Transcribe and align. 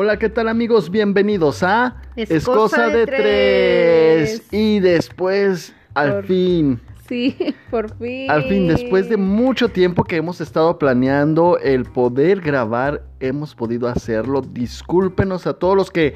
Hola, 0.00 0.16
¿qué 0.16 0.28
tal 0.28 0.46
amigos? 0.46 0.92
Bienvenidos 0.92 1.64
a 1.64 1.96
Es 2.14 2.44
cosa 2.44 2.86
de 2.86 3.04
tres. 3.04 4.46
Y 4.52 4.78
después, 4.78 5.74
al 5.92 6.12
Por- 6.12 6.24
fin, 6.26 6.80
Sí, 7.08 7.36
por 7.72 7.92
fin. 7.98 8.30
al 8.30 8.44
fin, 8.44 8.68
después 8.68 9.08
de 9.08 9.16
mucho 9.16 9.70
tiempo 9.70 10.04
que 10.04 10.14
hemos 10.14 10.40
estado 10.40 10.78
planeando 10.78 11.58
el 11.58 11.84
poder 11.84 12.40
grabar, 12.40 13.02
hemos 13.18 13.56
podido 13.56 13.88
hacerlo. 13.88 14.40
Discúlpenos 14.40 15.48
a 15.48 15.54
todos 15.54 15.74
los 15.74 15.90
que 15.90 16.14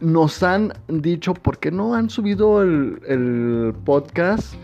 nos 0.00 0.42
han 0.42 0.72
dicho 0.88 1.34
por 1.34 1.58
qué 1.58 1.70
no 1.70 1.94
han 1.94 2.08
subido 2.08 2.62
el, 2.62 2.98
el 3.06 3.74
podcast. 3.84 4.54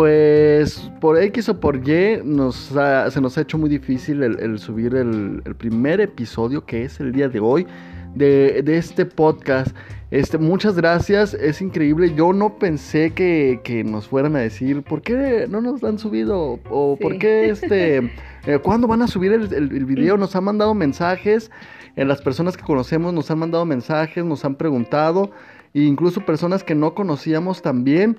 Pues 0.00 0.90
por 1.00 1.16
X 1.18 1.48
o 1.48 1.58
por 1.58 1.76
Y 1.88 2.20
nos 2.22 2.76
ha- 2.76 3.10
se 3.10 3.18
nos 3.18 3.38
ha 3.38 3.40
hecho 3.40 3.56
muy 3.56 3.70
difícil 3.70 4.22
el, 4.22 4.38
el 4.40 4.58
subir 4.58 4.94
el, 4.94 5.40
el 5.46 5.54
primer 5.54 6.02
episodio 6.02 6.66
que 6.66 6.84
es 6.84 7.00
el 7.00 7.12
día 7.12 7.30
de 7.30 7.40
hoy 7.40 7.66
de, 8.14 8.60
de 8.62 8.76
este 8.76 9.06
podcast. 9.06 9.74
Este, 10.10 10.36
muchas 10.36 10.76
gracias, 10.76 11.32
es 11.32 11.62
increíble. 11.62 12.12
Yo 12.14 12.34
no 12.34 12.58
pensé 12.58 13.14
que, 13.14 13.60
que 13.64 13.84
nos 13.84 14.06
fueran 14.06 14.36
a 14.36 14.40
decir 14.40 14.82
por 14.82 15.00
qué 15.00 15.46
no 15.48 15.62
nos 15.62 15.82
han 15.82 15.98
subido 15.98 16.60
o 16.68 16.96
Sí. 16.98 17.02
por 17.02 17.16
qué 17.18 17.48
este, 17.48 17.96
eh, 18.46 18.58
cuándo 18.62 18.86
van 18.86 19.00
a 19.00 19.06
subir 19.08 19.32
el, 19.32 19.44
el- 19.54 19.74
el 19.74 19.86
video. 19.86 20.18
Nos 20.18 20.36
han 20.36 20.44
mandado 20.44 20.74
mensajes, 20.74 21.50
eh, 21.96 22.04
las 22.04 22.20
personas 22.20 22.58
que 22.58 22.64
conocemos 22.64 23.14
nos 23.14 23.30
han 23.30 23.38
mandado 23.38 23.64
mensajes, 23.64 24.22
nos 24.26 24.44
han 24.44 24.56
preguntado, 24.56 25.30
e 25.72 25.80
incluso 25.80 26.20
personas 26.26 26.62
que 26.62 26.74
no 26.74 26.94
conocíamos 26.94 27.62
también. 27.62 28.18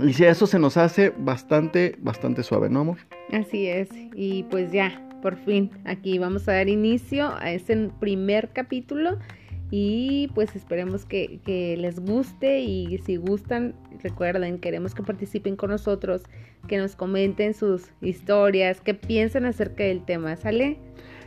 Y 0.00 0.12
si 0.12 0.24
eso 0.24 0.46
se 0.46 0.58
nos 0.58 0.76
hace 0.76 1.10
bastante, 1.16 1.96
bastante 2.00 2.42
suave, 2.42 2.68
¿no, 2.68 2.80
amor? 2.80 2.98
Así 3.32 3.68
es. 3.68 3.88
Y 4.14 4.42
pues 4.44 4.72
ya, 4.72 5.00
por 5.22 5.36
fin, 5.36 5.70
aquí 5.84 6.18
vamos 6.18 6.48
a 6.48 6.54
dar 6.54 6.68
inicio 6.68 7.32
a 7.38 7.52
este 7.52 7.90
primer 8.00 8.50
capítulo. 8.50 9.18
Y 9.70 10.30
pues 10.34 10.54
esperemos 10.54 11.04
que, 11.04 11.40
que 11.44 11.76
les 11.76 11.98
guste 11.98 12.60
y 12.60 12.98
si 12.98 13.16
gustan, 13.16 13.74
recuerden, 14.02 14.58
queremos 14.58 14.94
que 14.94 15.02
participen 15.02 15.56
con 15.56 15.70
nosotros, 15.70 16.22
que 16.68 16.78
nos 16.78 16.94
comenten 16.94 17.54
sus 17.54 17.90
historias, 18.00 18.80
qué 18.80 18.94
piensan 18.94 19.46
acerca 19.46 19.82
del 19.82 20.04
tema, 20.04 20.36
¿sale? 20.36 20.78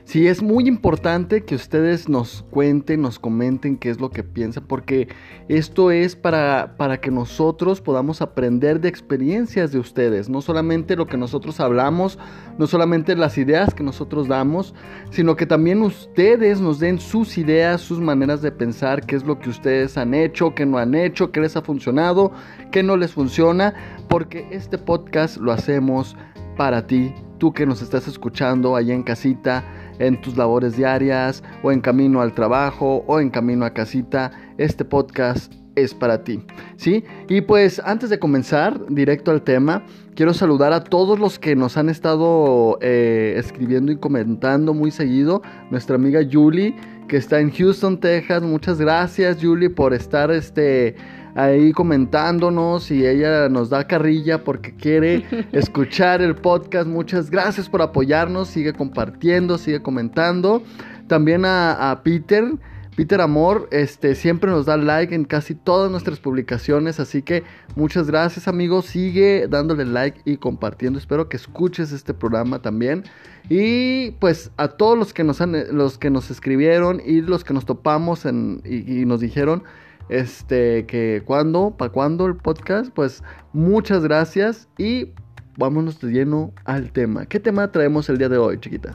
Sí, 0.07 0.25
es 0.25 0.41
muy 0.41 0.69
importante 0.69 1.43
que 1.43 1.53
ustedes 1.53 2.07
nos 2.07 2.45
cuenten, 2.49 3.01
nos 3.01 3.19
comenten 3.19 3.77
qué 3.77 3.89
es 3.89 3.99
lo 3.99 4.09
que 4.09 4.23
piensan, 4.23 4.63
porque 4.65 5.09
esto 5.49 5.91
es 5.91 6.15
para, 6.15 6.77
para 6.77 7.01
que 7.01 7.11
nosotros 7.11 7.81
podamos 7.81 8.21
aprender 8.21 8.79
de 8.79 8.87
experiencias 8.87 9.73
de 9.73 9.79
ustedes, 9.79 10.29
no 10.29 10.41
solamente 10.41 10.95
lo 10.95 11.07
que 11.07 11.17
nosotros 11.17 11.59
hablamos, 11.59 12.17
no 12.57 12.67
solamente 12.67 13.17
las 13.17 13.37
ideas 13.37 13.73
que 13.73 13.83
nosotros 13.83 14.29
damos, 14.29 14.73
sino 15.09 15.35
que 15.35 15.45
también 15.45 15.81
ustedes 15.81 16.61
nos 16.61 16.79
den 16.79 17.01
sus 17.01 17.37
ideas, 17.37 17.81
sus 17.81 17.99
maneras 17.99 18.41
de 18.41 18.53
pensar, 18.53 19.05
qué 19.05 19.17
es 19.17 19.25
lo 19.25 19.37
que 19.39 19.49
ustedes 19.49 19.97
han 19.97 20.13
hecho, 20.13 20.55
qué 20.55 20.65
no 20.65 20.77
han 20.77 20.95
hecho, 20.95 21.33
qué 21.33 21.41
les 21.41 21.57
ha 21.57 21.61
funcionado, 21.63 22.31
qué 22.71 22.81
no 22.81 22.95
les 22.95 23.11
funciona, 23.11 23.73
porque 24.07 24.47
este 24.51 24.77
podcast 24.77 25.35
lo 25.35 25.51
hacemos 25.51 26.15
para 26.55 26.87
ti, 26.87 27.13
tú 27.37 27.53
que 27.53 27.65
nos 27.65 27.81
estás 27.81 28.07
escuchando 28.07 28.75
allá 28.75 28.93
en 28.93 29.03
casita, 29.03 29.63
en 29.99 30.19
tus 30.21 30.37
labores 30.37 30.77
diarias 30.77 31.43
o 31.63 31.71
en 31.71 31.81
camino 31.81 32.21
al 32.21 32.33
trabajo 32.33 33.03
o 33.07 33.19
en 33.19 33.29
camino 33.29 33.65
a 33.65 33.73
casita, 33.73 34.31
este 34.57 34.85
podcast 34.85 35.53
es 35.77 35.93
para 35.93 36.23
ti, 36.23 36.43
¿sí? 36.75 37.03
Y 37.29 37.41
pues 37.41 37.79
antes 37.85 38.09
de 38.09 38.17
comenzar 38.17 38.87
directo 38.89 39.29
al 39.29 39.43
tema, 39.43 39.85
quiero 40.15 40.33
saludar 40.33 40.73
a 40.73 40.83
todos 40.83 41.19
los 41.19 41.37
que 41.37 41.55
nos 41.55 41.77
han 41.77 41.89
estado 41.89 42.79
eh, 42.81 43.35
escribiendo 43.37 43.91
y 43.91 43.97
comentando 43.97 44.73
muy 44.73 44.89
seguido. 44.89 45.43
Nuestra 45.69 45.95
amiga 45.95 46.21
Julie, 46.29 46.75
que 47.07 47.17
está 47.17 47.39
en 47.39 47.51
Houston, 47.51 47.99
Texas. 47.99 48.41
Muchas 48.41 48.79
gracias, 48.79 49.37
Julie, 49.39 49.69
por 49.69 49.93
estar 49.93 50.31
este, 50.31 50.95
ahí 51.37 51.71
comentándonos 51.71 52.89
y 52.89 53.05
ella 53.05 53.47
nos 53.47 53.69
da 53.69 53.85
carrilla 53.85 54.43
porque 54.43 54.75
quiere 54.75 55.23
escuchar 55.51 56.21
el 56.21 56.35
podcast. 56.35 56.87
Muchas 56.87 57.29
gracias 57.29 57.69
por 57.69 57.81
apoyarnos. 57.83 58.47
Sigue 58.47 58.73
compartiendo, 58.73 59.59
sigue 59.59 59.81
comentando. 59.81 60.63
También 61.07 61.45
a, 61.45 61.91
a 61.91 62.03
Peter. 62.03 62.55
Peter 62.95 63.21
Amor, 63.21 63.69
este, 63.71 64.15
siempre 64.15 64.49
nos 64.49 64.65
da 64.65 64.75
like 64.75 65.13
en 65.13 65.25
casi 65.25 65.53
todas 65.53 65.91
nuestras 65.91 66.19
publicaciones, 66.19 66.99
así 66.99 67.21
que 67.21 67.43
muchas 67.75 68.07
gracias 68.07 68.47
amigos, 68.47 68.87
sigue 68.87 69.45
dándole 69.47 69.85
like 69.85 70.19
y 70.25 70.37
compartiendo, 70.37 70.97
espero 70.97 71.29
que 71.29 71.37
escuches 71.37 71.91
este 71.91 72.15
programa 72.15 72.59
también. 72.63 73.03
Y 73.49 74.13
pues 74.19 74.49
a 74.57 74.69
todos 74.69 74.97
los 74.97 75.13
que 75.13 75.23
nos 75.23 75.41
han, 75.41 75.77
los 75.77 75.99
que 75.99 76.09
nos 76.09 76.31
escribieron 76.31 76.99
y 77.05 77.21
los 77.21 77.43
que 77.43 77.53
nos 77.53 77.67
topamos 77.67 78.25
en, 78.25 78.63
y, 78.65 79.01
y 79.01 79.05
nos 79.05 79.19
dijeron 79.19 79.61
este 80.09 80.85
que 80.85 81.21
cuándo, 81.25 81.75
para 81.77 81.91
cuándo 81.91 82.25
el 82.25 82.35
podcast, 82.35 82.91
pues 82.93 83.23
muchas 83.53 84.03
gracias 84.03 84.69
y 84.77 85.11
vámonos 85.57 85.99
de 85.99 86.11
lleno 86.11 86.53
al 86.65 86.91
tema. 86.91 87.25
¿Qué 87.25 87.39
tema 87.39 87.71
traemos 87.71 88.09
el 88.09 88.17
día 88.17 88.29
de 88.29 88.37
hoy, 88.37 88.59
chiquita? 88.59 88.93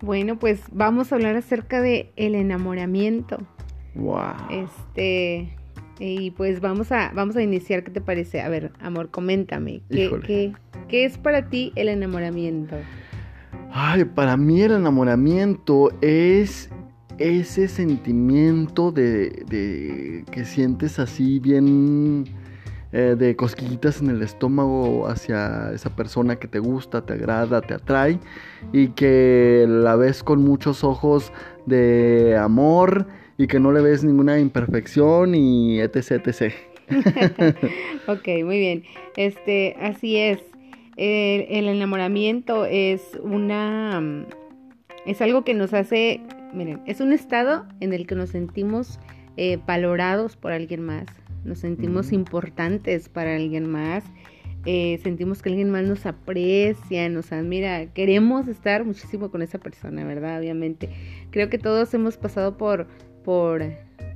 Bueno, 0.00 0.38
pues 0.38 0.62
vamos 0.72 1.12
a 1.12 1.16
hablar 1.16 1.36
acerca 1.36 1.80
de 1.80 2.12
el 2.16 2.34
enamoramiento. 2.34 3.38
Wow. 3.94 4.34
Este, 4.50 5.56
y 5.98 6.30
pues 6.32 6.60
vamos 6.60 6.92
a, 6.92 7.12
vamos 7.14 7.36
a 7.36 7.42
iniciar, 7.42 7.84
¿qué 7.84 7.90
te 7.90 8.00
parece? 8.00 8.42
A 8.42 8.48
ver, 8.48 8.72
amor, 8.80 9.10
coméntame, 9.10 9.82
¿qué, 9.90 10.10
qué, 10.26 10.52
qué 10.88 11.04
es 11.04 11.16
para 11.16 11.48
ti 11.48 11.72
el 11.76 11.88
enamoramiento? 11.88 12.76
Ay, 13.72 14.04
para 14.04 14.36
mí 14.36 14.62
el 14.62 14.72
enamoramiento 14.72 15.90
es 16.00 16.70
ese 17.18 17.68
sentimiento 17.68 18.92
de, 18.92 19.44
de 19.48 20.24
que 20.30 20.44
sientes 20.44 20.98
así 20.98 21.38
bien 21.38 22.24
eh, 22.96 23.16
de 23.18 23.34
cosquillitas 23.34 24.00
en 24.00 24.08
el 24.08 24.22
estómago 24.22 25.08
hacia 25.08 25.72
esa 25.74 25.96
persona 25.96 26.36
que 26.36 26.46
te 26.46 26.60
gusta, 26.60 27.04
te 27.04 27.14
agrada, 27.14 27.60
te 27.60 27.74
atrae 27.74 28.20
y 28.72 28.90
que 28.90 29.64
la 29.68 29.96
ves 29.96 30.22
con 30.22 30.44
muchos 30.44 30.84
ojos 30.84 31.32
de 31.66 32.36
amor 32.36 33.08
y 33.36 33.48
que 33.48 33.58
no 33.58 33.72
le 33.72 33.80
ves 33.80 34.04
ninguna 34.04 34.38
imperfección 34.38 35.34
y 35.34 35.80
etc, 35.80 36.22
etc. 36.24 36.52
Ok, 38.06 38.28
muy 38.44 38.60
bien. 38.60 38.84
Este, 39.16 39.74
así 39.80 40.16
es. 40.16 40.38
El, 40.96 41.46
el 41.48 41.66
enamoramiento 41.66 42.64
es 42.64 43.18
una, 43.24 44.24
es 45.04 45.20
algo 45.20 45.42
que 45.42 45.54
nos 45.54 45.74
hace, 45.74 46.20
miren, 46.54 46.80
es 46.86 47.00
un 47.00 47.12
estado 47.12 47.66
en 47.80 47.92
el 47.92 48.06
que 48.06 48.14
nos 48.14 48.30
sentimos 48.30 49.00
eh, 49.36 49.58
valorados 49.66 50.36
por 50.36 50.52
alguien 50.52 50.82
más, 50.82 51.06
nos 51.44 51.58
sentimos 51.58 52.12
importantes 52.12 53.08
para 53.08 53.36
alguien 53.36 53.70
más, 53.70 54.04
eh, 54.66 54.98
sentimos 55.02 55.42
que 55.42 55.50
alguien 55.50 55.70
más 55.70 55.84
nos 55.84 56.06
aprecia, 56.06 57.08
nos 57.10 57.32
admira, 57.32 57.86
queremos 57.92 58.48
estar 58.48 58.84
muchísimo 58.84 59.30
con 59.30 59.42
esa 59.42 59.58
persona, 59.58 60.04
¿verdad? 60.04 60.40
Obviamente. 60.40 60.88
Creo 61.30 61.50
que 61.50 61.58
todos 61.58 61.92
hemos 61.92 62.16
pasado 62.16 62.56
por, 62.56 62.86
por, 63.24 63.62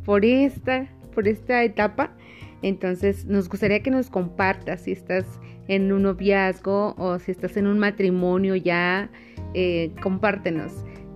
por 0.07 0.25
esta, 0.25 0.89
por 1.15 1.29
esta 1.29 1.63
etapa. 1.65 2.17
Entonces, 2.63 3.27
nos 3.27 3.49
gustaría 3.49 3.83
que 3.83 3.91
nos 3.91 4.09
compartas 4.09 4.83
si 4.83 4.93
estás 4.93 5.27
en 5.69 5.93
un 5.93 6.03
noviazgo 6.03 6.95
o 6.97 7.19
si 7.19 7.31
estás 7.31 7.57
en 7.59 7.67
un 7.67 7.79
matrimonio 7.79 8.57
ya, 8.57 9.11
eh, 9.53 9.93
compártenos. 10.03 10.73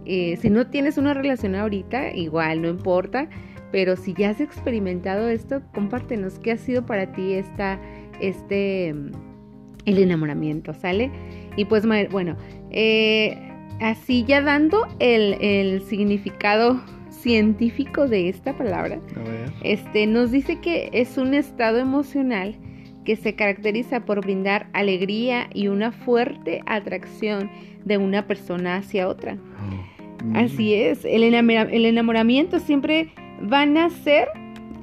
Eh, 0.06 0.36
si 0.40 0.50
no 0.50 0.66
tienes 0.66 0.98
una 0.98 1.14
relación 1.14 1.54
ahorita, 1.54 2.12
igual, 2.14 2.62
no 2.62 2.68
importa, 2.68 3.28
pero 3.70 3.96
si 3.96 4.14
ya 4.14 4.30
has 4.30 4.40
experimentado 4.40 5.28
esto, 5.28 5.62
compártenos 5.72 6.38
qué 6.38 6.52
ha 6.52 6.58
sido 6.58 6.84
para 6.84 7.12
ti 7.12 7.32
esta, 7.34 7.80
este, 8.20 8.88
el 8.88 9.98
enamoramiento, 9.98 10.74
¿sale? 10.74 11.10
Y 11.56 11.64
pues, 11.64 11.86
bueno, 12.10 12.36
eh, 12.70 13.38
así 13.80 14.24
ya 14.24 14.42
dando 14.42 14.86
el, 14.98 15.34
el 15.40 15.82
significado 15.82 16.82
científico 17.10 18.08
de 18.08 18.28
esta 18.28 18.56
palabra, 18.56 19.00
A 19.16 19.20
ver. 19.20 19.52
este, 19.62 20.06
nos 20.06 20.30
dice 20.32 20.60
que 20.60 20.90
es 20.92 21.16
un 21.18 21.34
estado 21.34 21.78
emocional 21.78 22.56
que 23.04 23.16
se 23.16 23.34
caracteriza 23.34 24.04
por 24.04 24.20
brindar 24.20 24.68
alegría 24.72 25.48
y 25.52 25.68
una 25.68 25.92
fuerte 25.92 26.62
atracción 26.66 27.50
de 27.84 27.98
una 27.98 28.26
persona 28.26 28.76
hacia 28.76 29.08
otra. 29.08 29.34
Mm. 29.34 29.91
Así 30.34 30.74
es, 30.74 31.04
el, 31.04 31.22
el 31.22 31.84
enamoramiento 31.86 32.58
siempre 32.58 33.12
va 33.52 33.62
a 33.62 33.66
nacer 33.66 34.28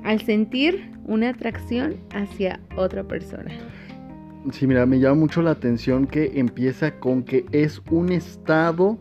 al 0.04 0.22
sentir 0.22 0.92
una 1.06 1.30
atracción 1.30 1.96
hacia 2.14 2.60
otra 2.76 3.04
persona. 3.04 3.52
Sí, 4.52 4.68
mira, 4.68 4.86
me 4.86 5.00
llama 5.00 5.16
mucho 5.16 5.42
la 5.42 5.52
atención 5.52 6.08
que 6.08 6.32
empieza 6.40 7.00
con 7.00 7.24
que 7.24 7.46
es 7.52 7.82
un 7.92 8.12
estado 8.12 8.98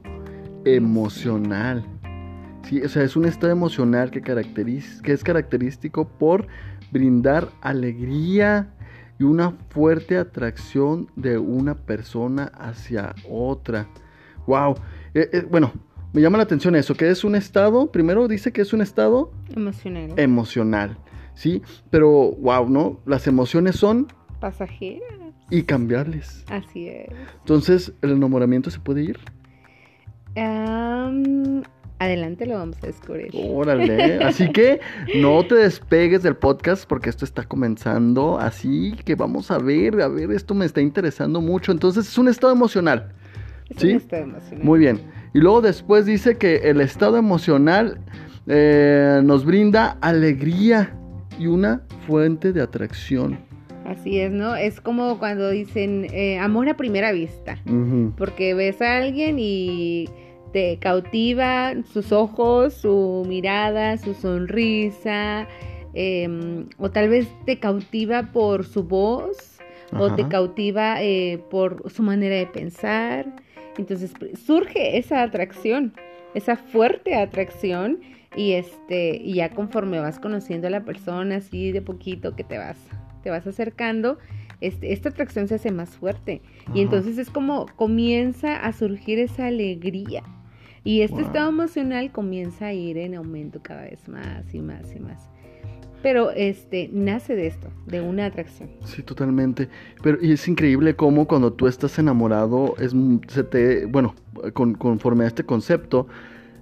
emocional. 0.65 1.85
Sí, 2.63 2.81
o 2.83 2.89
sea, 2.89 3.03
es 3.05 3.17
un 3.17 3.25
estado 3.25 3.53
emocional 3.53 4.11
que, 4.11 4.23
caracteriz- 4.23 5.01
que 5.01 5.13
es 5.13 5.23
característico 5.25 6.09
por 6.09 6.47
brindar 6.91 7.49
alegría 7.61 8.75
y 9.19 9.25
una 9.25 9.53
fuerte 9.71 10.17
atracción 10.17 11.09
de 11.17 11.39
una 11.39 11.75
persona 11.75 12.53
hacia 12.59 13.15
otra. 13.29 13.89
Wow. 14.47 14.77
bueno, 15.51 15.73
me 16.13 16.21
llama 16.21 16.39
la 16.39 16.45
atención 16.45 16.75
eso, 16.77 16.95
que 16.95 17.09
es 17.11 17.25
un 17.25 17.35
estado, 17.35 17.91
primero 17.93 18.29
dice 18.29 18.53
que 18.53 18.63
es 18.63 18.73
un 18.73 18.81
estado 18.81 19.31
Emocional. 19.55 20.13
emocional, 20.17 20.99
¿sí? 21.35 21.63
Pero, 21.91 22.33
wow, 22.33 22.69
¿no? 22.69 23.01
Las 23.07 23.27
emociones 23.27 23.77
son 23.77 24.07
Pasajeras. 24.41 25.03
y 25.51 25.63
cambiarles. 25.65 26.45
Así 26.49 26.89
es. 26.89 27.09
Entonces, 27.41 27.93
¿el 28.03 28.13
enamoramiento 28.13 28.71
se 28.71 28.79
puede 28.81 29.03
ir? 29.03 29.19
Am, 30.37 31.63
adelante 31.99 32.47
lo 32.47 32.55
vamos 32.55 32.77
a 32.83 32.87
descubrir. 32.87 33.31
Órale, 33.35 34.23
así 34.25 34.51
que 34.53 34.81
no 35.17 35.45
te 35.47 35.57
despegues 35.57 36.23
del 36.23 36.37
podcast 36.37 36.87
porque 36.89 37.11
esto 37.11 37.25
está 37.25 37.43
comenzando, 37.45 38.39
así 38.39 38.95
que 39.05 39.15
vamos 39.15 39.51
a 39.51 39.59
ver, 39.59 40.01
a 40.01 40.09
ver, 40.09 40.31
esto 40.31 40.55
me 40.55 40.65
está 40.65 40.81
interesando 40.81 41.41
mucho. 41.41 41.73
Entonces, 41.73 42.07
es 42.09 42.17
un 42.19 42.29
estado 42.29 42.53
emocional. 42.53 43.13
Es 43.69 43.81
¿sí? 43.81 43.91
un 43.91 43.97
estado 43.97 44.23
emocional. 44.23 44.65
Muy 44.65 44.79
bien. 44.79 45.01
Y 45.35 45.41
luego 45.41 45.61
después 45.61 46.07
dice 46.07 46.37
que 46.37 46.57
el 46.71 46.81
estado 46.81 47.17
emocional 47.17 48.01
eh, 48.47 49.21
nos 49.23 49.45
brinda 49.45 49.99
alegría 50.01 50.95
y 51.39 51.47
una 51.47 51.83
fuente 52.07 52.53
de 52.53 52.63
atracción. 52.63 53.39
Así 53.85 54.21
es, 54.21 54.31
¿no? 54.31 54.55
Es 54.55 54.81
como 54.81 55.19
cuando 55.19 55.49
dicen 55.51 56.07
eh, 56.13 56.39
amor 56.39 56.69
a 56.69 56.77
primera 56.77 57.13
vista. 57.13 57.59
Porque 58.17 58.53
ves 58.55 58.83
a 58.83 58.99
alguien 58.99 59.37
y 59.39 60.09
te 60.53 60.79
cautiva 60.79 61.75
sus 61.93 62.13
ojos, 62.13 62.75
su 62.75 63.25
mirada, 63.27 63.97
su 63.97 64.15
sonrisa, 64.15 65.47
em, 65.95 66.67
o 66.79 66.91
tal 66.91 67.09
vez 67.09 67.29
te 67.47 67.59
cautiva 67.59 68.31
por 68.33 68.65
su 68.65 68.85
voz, 68.85 69.59
o 69.93 70.15
te 70.15 70.29
cautiva 70.29 71.03
eh, 71.03 71.43
por 71.51 71.91
su 71.91 72.03
manera 72.03 72.37
de 72.37 72.47
pensar. 72.47 73.27
Entonces 73.79 74.13
surge 74.45 74.99
esa 74.99 75.23
atracción, 75.23 75.95
esa 76.35 76.57
fuerte 76.57 77.15
atracción, 77.15 78.01
y 78.37 78.53
este, 78.53 79.17
y 79.17 79.35
ya 79.35 79.51
conforme 79.51 80.01
vas 80.01 80.19
conociendo 80.21 80.67
a 80.67 80.71
la 80.71 80.85
persona, 80.85 81.37
así 81.37 81.73
de 81.73 81.81
poquito 81.81 82.37
que 82.37 82.45
te 82.45 82.59
vas, 82.59 82.77
te 83.23 83.31
vas 83.31 83.47
acercando, 83.47 84.19
este, 84.61 84.93
esta 84.93 85.09
atracción 85.09 85.49
se 85.49 85.55
hace 85.55 85.71
más 85.71 85.97
fuerte. 85.97 86.43
Y 86.75 86.83
entonces 86.83 87.17
es 87.17 87.31
como 87.31 87.67
comienza 87.77 88.57
a 88.57 88.73
surgir 88.73 89.19
esa 89.19 89.47
alegría. 89.47 90.23
Y 90.85 91.03
este 91.03 91.17
Wow. 91.17 91.27
estado 91.27 91.49
emocional 91.49 92.13
comienza 92.13 92.67
a 92.67 92.73
ir 92.73 92.99
en 92.99 93.15
aumento 93.15 93.63
cada 93.63 93.83
vez 93.83 94.09
más 94.09 94.55
y 94.55 94.61
más 94.61 94.95
y 94.95 95.01
más. 95.01 95.29
Pero 96.03 96.31
este 96.31 96.89
nace 96.93 97.35
de 97.35 97.49
esto, 97.49 97.69
de 97.87 98.01
una 98.01 98.27
atracción. 98.27 98.71
Sí, 98.85 99.03
totalmente. 99.03 99.69
Pero 100.03 100.19
y 100.23 100.33
es 100.33 100.47
increíble 100.47 100.95
cómo 100.95 101.27
cuando 101.27 101.53
tú 101.53 101.67
estás 101.67 101.99
enamorado, 101.99 102.75
es, 102.79 102.95
se 103.29 103.43
te, 103.43 103.87
bueno, 103.87 104.15
con- 104.53 104.75
conforme 104.75 105.25
a 105.25 105.27
este 105.27 105.43
concepto, 105.45 106.07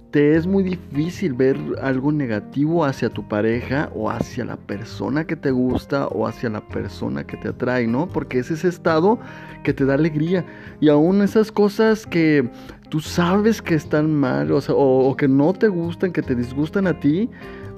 te 0.09 0.35
es 0.37 0.47
muy 0.47 0.63
difícil 0.63 1.33
ver 1.33 1.57
algo 1.81 2.11
negativo 2.11 2.85
hacia 2.85 3.09
tu 3.09 3.27
pareja 3.27 3.91
o 3.93 4.09
hacia 4.09 4.45
la 4.45 4.55
persona 4.55 5.27
que 5.27 5.35
te 5.35 5.51
gusta 5.51 6.07
o 6.07 6.25
hacia 6.25 6.49
la 6.49 6.61
persona 6.61 7.27
que 7.27 7.35
te 7.37 7.49
atrae, 7.49 7.85
¿no? 7.87 8.07
Porque 8.07 8.39
es 8.39 8.49
ese 8.49 8.69
estado 8.69 9.19
que 9.63 9.73
te 9.73 9.85
da 9.85 9.95
alegría. 9.95 10.45
Y 10.79 10.87
aún 10.89 11.21
esas 11.21 11.51
cosas 11.51 12.07
que 12.07 12.49
tú 12.89 13.01
sabes 13.01 13.61
que 13.61 13.75
están 13.75 14.15
mal, 14.15 14.51
o, 14.51 14.61
sea, 14.61 14.73
o 14.75 15.15
que 15.17 15.27
no 15.27 15.53
te 15.53 15.67
gustan, 15.67 16.13
que 16.13 16.21
te 16.23 16.33
disgustan 16.35 16.87
a 16.87 16.97
ti, 16.99 17.29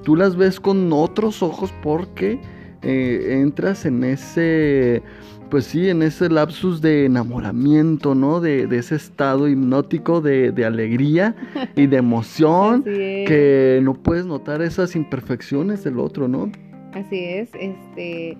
tú 0.02 0.16
las 0.16 0.36
ves 0.36 0.60
con 0.60 0.92
otros 0.92 1.42
ojos 1.42 1.72
porque 1.82 2.40
eh, 2.82 3.38
entras 3.42 3.84
en 3.84 4.04
ese, 4.04 5.02
pues 5.50 5.64
sí, 5.66 5.88
en 5.90 6.02
ese 6.02 6.28
lapsus 6.30 6.80
de 6.80 7.04
enamoramiento, 7.04 8.14
¿no? 8.14 8.40
De, 8.40 8.66
de 8.66 8.78
ese 8.78 8.94
estado 8.96 9.48
hipnótico 9.48 10.20
de, 10.20 10.52
de 10.52 10.64
alegría 10.64 11.34
y 11.76 11.86
de 11.86 11.96
emoción 11.98 12.84
es. 12.86 13.28
que 13.28 13.80
no 13.82 13.94
puedes 13.94 14.26
notar 14.26 14.62
esas 14.62 14.96
imperfecciones 14.96 15.84
del 15.84 15.98
otro, 15.98 16.26
¿no? 16.28 16.50
Así 16.92 17.18
es, 17.22 17.50
este 17.54 18.36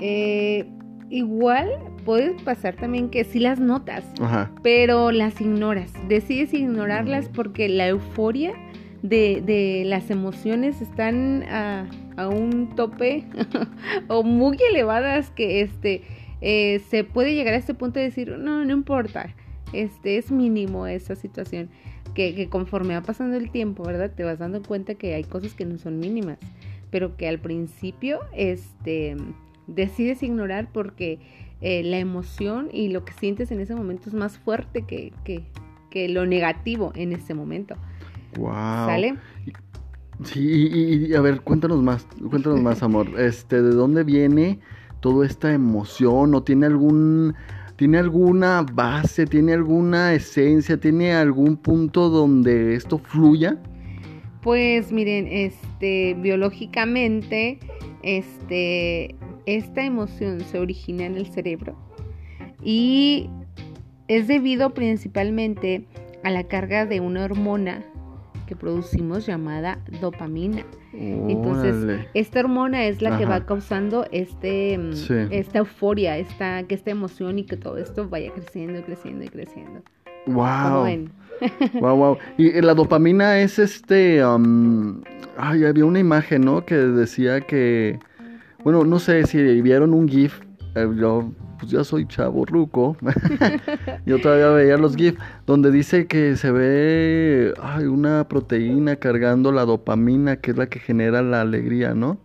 eh, 0.00 0.66
igual 1.10 1.68
puede 2.04 2.32
pasar 2.44 2.74
también 2.76 3.08
que 3.10 3.24
sí 3.24 3.38
las 3.38 3.60
notas, 3.60 4.04
Ajá. 4.20 4.50
pero 4.62 5.10
las 5.12 5.40
ignoras. 5.40 5.92
Decides 6.08 6.54
ignorarlas 6.54 7.28
porque 7.28 7.68
la 7.68 7.88
euforia 7.88 8.52
de, 9.02 9.42
de 9.44 9.84
las 9.86 10.10
emociones 10.10 10.80
están 10.80 11.44
a, 11.44 11.88
a 12.16 12.28
un 12.28 12.74
tope 12.74 13.24
o 14.08 14.22
muy 14.22 14.58
elevadas 14.70 15.30
que 15.30 15.60
este 15.60 16.02
eh, 16.40 16.80
se 16.88 17.04
puede 17.04 17.34
llegar 17.34 17.54
a 17.54 17.58
este 17.58 17.74
punto 17.74 17.98
de 17.98 18.06
decir 18.06 18.36
no, 18.38 18.64
no 18.64 18.72
importa. 18.72 19.34
Este 19.72 20.16
es 20.16 20.30
mínimo 20.30 20.86
esa 20.86 21.14
situación. 21.14 21.68
Que, 22.14 22.34
que 22.34 22.48
conforme 22.48 22.94
va 22.94 23.02
pasando 23.02 23.36
el 23.36 23.50
tiempo, 23.50 23.84
¿verdad? 23.84 24.10
Te 24.10 24.24
vas 24.24 24.38
dando 24.38 24.62
cuenta 24.62 24.94
que 24.94 25.14
hay 25.14 25.24
cosas 25.24 25.54
que 25.54 25.64
no 25.64 25.78
son 25.78 26.00
mínimas 26.00 26.38
pero 26.90 27.16
que 27.16 27.28
al 27.28 27.38
principio 27.38 28.20
este, 28.32 29.16
decides 29.66 30.22
ignorar 30.22 30.70
porque 30.72 31.18
eh, 31.60 31.82
la 31.82 31.98
emoción 31.98 32.68
y 32.72 32.88
lo 32.88 33.04
que 33.04 33.12
sientes 33.14 33.50
en 33.50 33.60
ese 33.60 33.74
momento 33.74 34.08
es 34.08 34.14
más 34.14 34.38
fuerte 34.38 34.82
que, 34.82 35.12
que, 35.24 35.44
que 35.90 36.08
lo 36.08 36.26
negativo 36.26 36.92
en 36.94 37.12
ese 37.12 37.34
momento. 37.34 37.76
Wow. 38.36 38.52
¿Sale? 38.86 39.14
Sí, 40.24 40.40
y, 40.40 41.06
y- 41.06 41.14
a 41.14 41.20
ver, 41.20 41.40
cuéntanos 41.42 41.82
más, 41.82 42.06
cuéntanos 42.28 42.60
más, 42.60 42.82
amor. 42.82 43.08
Este, 43.18 43.62
¿de 43.62 43.70
dónde 43.70 44.04
viene 44.04 44.58
toda 45.00 45.26
esta 45.26 45.52
emoción? 45.52 46.34
¿O 46.34 46.42
tiene 46.42 46.66
algún, 46.66 47.34
tiene 47.76 47.98
alguna 47.98 48.66
base, 48.72 49.26
tiene 49.26 49.52
alguna 49.52 50.12
esencia, 50.14 50.78
tiene 50.78 51.12
algún 51.14 51.56
punto 51.56 52.08
donde 52.10 52.74
esto 52.74 52.98
fluya? 52.98 53.56
Pues 54.42 54.90
miren, 54.92 55.26
este, 55.28 56.14
biológicamente, 56.14 57.58
este, 58.02 59.14
esta 59.46 59.84
emoción 59.84 60.40
se 60.40 60.58
origina 60.58 61.06
en 61.06 61.16
el 61.16 61.26
cerebro 61.26 61.76
y 62.62 63.30
es 64.08 64.26
debido 64.26 64.74
principalmente 64.74 65.86
a 66.24 66.30
la 66.30 66.44
carga 66.44 66.86
de 66.86 67.00
una 67.00 67.24
hormona 67.24 67.84
que 68.48 68.56
producimos 68.56 69.26
llamada 69.26 69.78
dopamina. 70.00 70.64
Entonces. 70.94 72.00
Esta 72.14 72.40
hormona 72.40 72.86
es 72.86 73.02
la 73.02 73.18
que 73.18 73.26
va 73.26 73.44
causando 73.44 74.06
este, 74.10 74.78
mm, 74.78 74.92
Sí. 74.94 75.14
esta 75.30 75.58
euforia, 75.58 76.16
esta, 76.16 76.62
que 76.62 76.74
esta 76.74 76.90
emoción 76.90 77.38
y 77.38 77.44
que 77.44 77.58
todo 77.58 77.76
esto 77.76 78.08
vaya 78.08 78.32
creciendo 78.32 78.78
y 78.78 78.82
creciendo 78.82 79.24
y 79.24 79.28
creciendo. 79.28 79.82
¿Cómo 80.24 80.40
Wow. 80.42 81.08
Wow, 81.80 81.96
wow. 81.96 82.18
Y 82.38 82.48
eh, 82.48 82.62
la 82.62 82.74
dopamina 82.74 83.38
es 83.40 83.58
este. 83.58 84.22
am, 84.22 85.02
ay, 85.36 85.64
había 85.64 85.84
una 85.84 85.98
imagen, 86.00 86.42
¿no? 86.42 86.64
Que 86.64 86.74
decía 86.74 87.42
que. 87.42 87.98
Bueno, 88.64 88.84
no 88.84 88.98
sé 88.98 89.24
si 89.26 89.60
vieron 89.60 89.94
un 89.94 90.08
GIF. 90.08 90.40
Eh, 90.74 90.88
yo, 90.96 91.32
pues 91.58 91.70
ya 91.70 91.84
soy 91.84 92.06
chavo 92.06 92.44
ruco. 92.44 92.96
yo 94.06 94.20
todavía 94.20 94.50
veía 94.50 94.76
los 94.76 94.96
GIF. 94.96 95.18
Donde 95.46 95.70
dice 95.70 96.06
que 96.06 96.36
se 96.36 96.50
ve. 96.50 97.54
Ay, 97.62 97.86
una 97.86 98.28
proteína 98.28 98.96
cargando 98.96 99.52
la 99.52 99.64
dopamina, 99.64 100.36
que 100.36 100.52
es 100.52 100.56
la 100.56 100.66
que 100.66 100.78
genera 100.78 101.22
la 101.22 101.40
alegría, 101.40 101.94
¿no? 101.94 102.18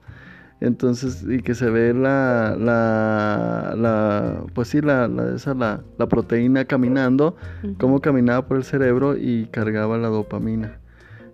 Entonces, 0.62 1.26
y 1.28 1.42
que 1.42 1.56
se 1.56 1.70
ve 1.70 1.94
la, 1.94 2.56
la, 2.58 3.76
la 3.76 4.44
pues 4.54 4.70
sí, 4.70 4.80
la, 4.80 5.10
la, 5.10 5.36
esa, 5.36 5.54
la, 5.54 5.82
la 5.98 6.08
proteína 6.08 6.64
caminando, 6.64 7.36
Ujú. 7.64 7.76
cómo 7.78 8.00
caminaba 8.00 8.48
por 8.48 8.56
el 8.56 8.64
cerebro 8.64 9.18
y 9.18 9.48
cargaba 9.48 9.98
la 9.98 10.08
dopamina. 10.08 10.80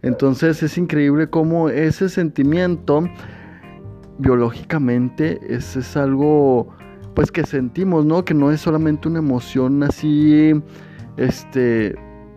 Entonces 0.01 0.63
es 0.63 0.79
increíble 0.79 1.29
cómo 1.29 1.69
ese 1.69 2.09
sentimiento 2.09 3.07
biológicamente 4.17 5.39
es, 5.47 5.75
es 5.75 5.95
algo 5.95 6.69
pues 7.19 7.33
que 7.33 7.43
sentimos, 7.43 8.05
¿no? 8.05 8.23
Que 8.23 8.33
no 8.33 8.49
es 8.49 8.61
solamente 8.61 9.09
una 9.09 9.19
emoción 9.19 9.83
así, 9.83 10.53
este, 11.17 11.93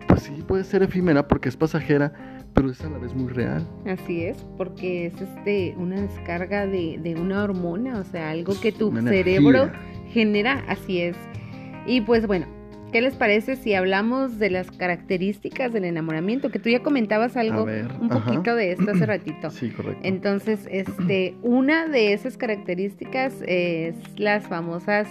pues 0.09 0.23
sí 0.23 0.43
puede 0.45 0.65
ser 0.65 0.83
efímera 0.83 1.25
porque 1.25 1.47
es 1.47 1.55
pasajera, 1.55 2.11
pero 2.53 2.69
es 2.69 2.81
a 2.81 2.89
la 2.89 2.97
vez 2.97 3.15
muy 3.15 3.31
real. 3.31 3.65
Así 3.85 4.25
es, 4.25 4.45
porque 4.57 5.05
es 5.05 5.21
este 5.21 5.73
una 5.77 6.01
descarga 6.01 6.67
de, 6.67 6.99
de 7.01 7.15
una 7.15 7.45
hormona, 7.45 7.97
o 7.97 8.03
sea, 8.03 8.31
algo 8.31 8.59
que 8.59 8.73
tu 8.73 8.91
cerebro 8.91 9.71
genera, 10.09 10.65
así 10.67 10.99
es. 10.99 11.15
Y 11.87 12.01
pues 12.01 12.27
bueno, 12.27 12.47
¿qué 12.93 13.01
les 13.01 13.15
parece 13.15 13.55
si 13.55 13.73
hablamos 13.73 14.37
de 14.37 14.51
las 14.51 14.69
características 14.69 15.73
del 15.73 15.83
enamoramiento? 15.83 16.51
Que 16.51 16.59
tú 16.59 16.69
ya 16.69 16.83
comentabas 16.83 17.35
algo, 17.35 17.65
ver, 17.65 17.87
un 17.99 18.11
ajá. 18.11 18.23
poquito 18.23 18.55
de 18.55 18.71
esto 18.71 18.91
hace 18.91 19.05
ratito. 19.05 19.49
Sí, 19.63 19.69
correcto. 19.69 19.99
Entonces, 20.03 20.67
este, 20.69 21.35
una 21.41 21.87
de 21.87 22.13
esas 22.13 22.37
características 22.37 23.33
es 23.47 23.95
las 24.17 24.47
famosas 24.47 25.07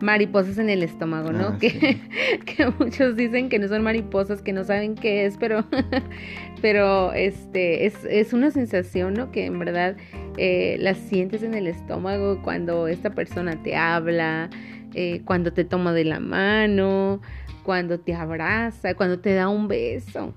mariposas 0.00 0.58
en 0.58 0.70
el 0.70 0.82
estómago, 0.82 1.32
¿no? 1.32 1.48
Ah, 1.48 1.58
que, 1.60 1.70
sí. 1.70 2.00
que 2.46 2.66
muchos 2.78 3.16
dicen 3.16 3.48
que 3.48 3.58
no 3.58 3.68
son 3.68 3.82
mariposas, 3.82 4.42
que 4.42 4.52
no 4.52 4.64
saben 4.64 4.94
qué 4.94 5.26
es, 5.26 5.36
pero, 5.36 5.64
pero 6.62 7.12
este, 7.12 7.86
es, 7.86 8.04
es 8.04 8.32
una 8.32 8.50
sensación, 8.50 9.14
¿no? 9.14 9.30
Que 9.30 9.46
en 9.46 9.58
verdad 9.58 9.96
eh, 10.36 10.76
la 10.80 10.94
sientes 10.94 11.42
en 11.42 11.54
el 11.54 11.66
estómago 11.66 12.40
cuando 12.42 12.88
esta 12.88 13.10
persona 13.10 13.62
te 13.62 13.76
habla, 13.76 14.50
eh, 14.94 15.22
cuando 15.24 15.52
te 15.52 15.64
toma 15.64 15.92
de 15.92 16.04
la 16.04 16.20
mano, 16.20 17.20
cuando 17.62 18.00
te 18.00 18.14
abraza, 18.14 18.94
cuando 18.94 19.18
te 19.20 19.34
da 19.34 19.48
un 19.48 19.68
beso. 19.68 20.34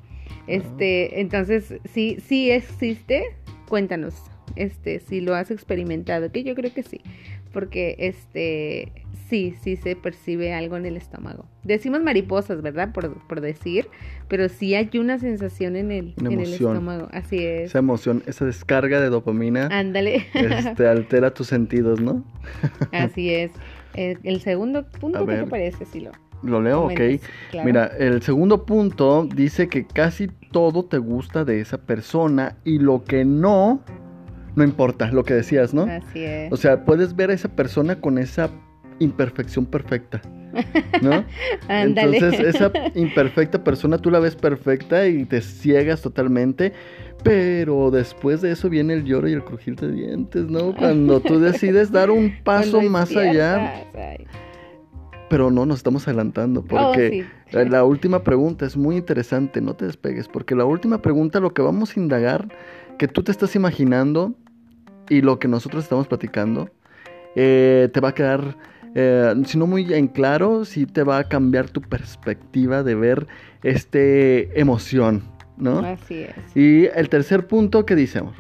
Este, 0.48 1.22
entonces, 1.22 1.76
sí, 1.86 2.18
sí 2.26 2.52
existe, 2.52 3.36
cuéntanos, 3.68 4.16
este, 4.56 5.00
si 5.00 5.22
lo 5.22 5.36
has 5.36 5.52
experimentado, 5.52 6.32
que 6.32 6.44
yo 6.44 6.54
creo 6.56 6.74
que 6.74 6.84
sí, 6.84 7.02
porque 7.52 7.96
este, 7.98 8.92
sí, 9.30 9.56
sí 9.62 9.78
se 9.78 9.96
percibe 9.96 10.54
algo 10.54 10.76
en 10.76 10.86
el 10.86 10.98
estómago. 10.98 11.46
Decimos 11.64 12.04
mariposas, 12.04 12.62
¿verdad? 12.62 12.92
Por, 12.92 13.42
decir, 13.42 13.88
pero 14.28 14.50
sí 14.50 14.76
hay 14.76 14.90
una 15.00 15.18
sensación 15.18 15.76
en 15.76 15.92
el, 15.92 16.14
en 16.20 16.40
el 16.40 16.54
estómago, 16.54 17.08
así 17.12 17.38
es. 17.38 17.70
Esa 17.70 17.80
emoción, 17.80 18.22
esa 18.28 18.46
descarga 18.46 19.00
de 19.00 19.10
dopamina. 19.10 19.68
Ándale. 19.72 20.26
Este, 20.34 20.88
altera 20.88 21.34
tus 21.34 21.48
sentidos, 21.48 22.00
¿no? 22.02 22.24
así 22.92 23.30
es. 23.30 23.52
El, 23.96 24.42
segundo 24.42 24.86
punto, 24.86 25.26
¿qué 25.26 25.36
te 25.36 25.46
parece, 25.46 25.86
si 25.86 26.02
lo 26.02 26.12
lo 26.44 26.62
leo, 26.62 26.86
ok. 26.86 27.00
Mira, 27.64 27.88
el 27.98 28.22
segundo 28.22 28.66
punto 28.66 29.28
dice 29.34 29.68
que 29.68 29.86
casi 29.86 30.28
todo 30.52 30.86
te 30.86 30.98
gusta 30.98 31.46
de 31.46 31.62
esa 31.62 31.78
persona 31.78 32.58
y 32.64 32.80
lo 32.80 33.04
que 33.04 33.26
no, 33.26 33.82
no 34.56 34.64
importa, 34.64 35.10
lo 35.12 35.24
que 35.24 35.34
decías, 35.34 35.74
¿no? 35.74 35.84
Así 35.84 36.24
es. 36.24 36.52
O 36.52 36.58
sea, 36.58 36.86
puedes 36.86 37.16
ver 37.16 37.30
a 37.30 37.34
esa 37.34 37.50
persona 37.50 38.00
con 38.00 38.18
esa 38.18 38.50
imperfección 39.00 39.66
perfecta, 39.66 40.22
¿no? 41.02 41.24
Entonces, 41.70 42.40
esa 42.40 42.72
imperfecta 42.96 43.64
persona 43.64 43.98
tú 43.98 44.12
la 44.12 44.20
ves 44.20 44.36
perfecta 44.36 45.08
y 45.08 45.26
te 45.26 45.42
ciegas 45.42 46.02
totalmente. 46.02 46.74
Pero 47.24 47.90
después 47.90 48.42
de 48.42 48.52
eso 48.52 48.70
viene 48.70 48.96
el 48.96 49.06
lloro 49.06 49.30
y 49.30 49.32
el 49.34 49.46
crujir 49.46 49.78
de 49.78 49.94
dientes, 49.94 50.46
¿no? 50.48 50.76
Cuando 50.76 51.22
tú 51.22 51.40
decides 51.40 51.90
dar 51.90 52.12
un 52.12 52.34
paso 52.44 52.82
más 52.82 53.16
allá 53.16 53.86
pero 55.34 55.50
no 55.50 55.66
nos 55.66 55.78
estamos 55.78 56.08
adelantando 56.08 56.60
oh, 56.60 56.66
porque 56.68 57.26
la 57.52 57.84
última 57.84 58.24
pregunta 58.24 58.68
es 58.68 58.78
muy 58.78 58.98
interesante, 58.98 59.62
no 59.62 59.74
te 59.76 59.86
despegues, 59.86 60.28
porque 60.28 60.54
la 60.54 60.64
última 60.64 61.02
pregunta 61.02 61.40
lo 61.40 61.56
que 61.56 61.64
vamos 61.64 61.98
a 61.98 62.00
indagar, 62.00 62.50
que 63.00 63.08
tú 63.08 63.24
te 63.24 63.32
estás 63.32 63.56
imaginando 63.56 64.36
y 65.10 65.22
lo 65.22 65.40
que 65.40 65.48
nosotros 65.48 65.86
estamos 65.86 66.08
platicando, 66.08 66.70
eh, 67.36 67.90
te 67.92 68.00
va 68.00 68.10
a 68.10 68.14
quedar, 68.14 68.58
eh, 68.96 69.34
si 69.46 69.58
no 69.58 69.68
muy 69.68 69.94
en 69.94 70.08
claro, 70.08 70.66
sí 70.66 70.86
te 70.86 71.04
va 71.04 71.20
a 71.20 71.24
cambiar 71.24 71.70
tu 71.70 71.82
perspectiva 71.82 72.84
de 72.84 72.96
ver 72.96 73.28
este 73.64 74.60
emoción, 74.60 75.24
¿no? 75.58 75.80
Así 75.80 76.22
es. 76.22 76.56
Y 76.56 76.86
el 76.96 77.10
tercer 77.10 77.48
punto, 77.48 77.86
¿qué 77.86 77.96
dice, 77.96 78.20
amor? 78.20 78.36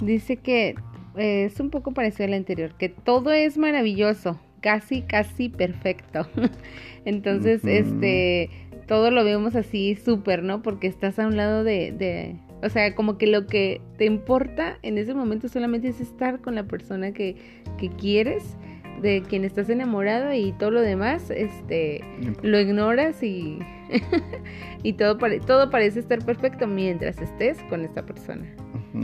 Dice 0.00 0.36
que 0.36 0.74
eh, 1.16 1.44
es 1.44 1.60
un 1.60 1.70
poco 1.70 1.92
parecido 1.92 2.26
al 2.26 2.34
anterior, 2.34 2.74
que 2.78 2.88
todo 2.88 3.32
es 3.32 3.58
maravilloso, 3.58 4.40
casi, 4.60 5.02
casi 5.02 5.48
perfecto. 5.48 6.26
Entonces, 7.04 7.62
este, 7.64 8.48
todo 8.86 9.10
lo 9.10 9.24
vemos 9.24 9.56
así 9.56 9.96
súper, 9.96 10.42
¿no? 10.42 10.62
Porque 10.62 10.86
estás 10.86 11.18
a 11.18 11.26
un 11.26 11.36
lado 11.36 11.64
de, 11.64 11.92
de, 11.92 12.36
o 12.62 12.68
sea, 12.68 12.94
como 12.94 13.18
que 13.18 13.26
lo 13.26 13.46
que 13.46 13.80
te 13.98 14.04
importa 14.04 14.78
en 14.82 14.98
ese 14.98 15.14
momento 15.14 15.48
solamente 15.48 15.88
es 15.88 16.00
estar 16.00 16.40
con 16.40 16.54
la 16.54 16.64
persona 16.64 17.12
que, 17.12 17.36
que 17.78 17.90
quieres, 17.90 18.56
de 19.00 19.22
quien 19.22 19.44
estás 19.44 19.68
enamorado 19.68 20.32
y 20.32 20.52
todo 20.52 20.70
lo 20.70 20.80
demás, 20.80 21.30
este, 21.30 22.04
lo 22.42 22.60
ignoras 22.60 23.22
y, 23.22 23.58
y 24.82 24.92
todo, 24.94 25.18
todo 25.46 25.70
parece 25.70 26.00
estar 26.00 26.24
perfecto 26.24 26.66
mientras 26.66 27.20
estés 27.20 27.58
con 27.68 27.84
esta 27.84 28.04
persona. 28.04 28.44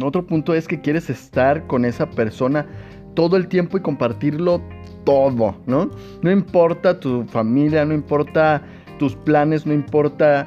Otro 0.03 0.27
punto 0.27 0.55
es 0.55 0.69
que 0.69 0.81
quieres 0.81 1.09
estar 1.11 1.67
con 1.67 1.85
esa 1.85 2.09
persona 2.11 2.67
todo 3.15 3.37
el 3.37 3.49
tiempo 3.49 3.77
y 3.77 3.81
compartirlo 3.81 4.63
todo, 5.05 5.57
¿no? 5.67 5.91
No 6.23 6.31
importa 6.31 7.01
tu 7.01 7.25
familia, 7.25 7.85
no 7.85 7.95
importa 7.95 8.63
tus 8.99 9.17
planes, 9.17 9.67
no 9.67 9.73
importa, 9.73 10.47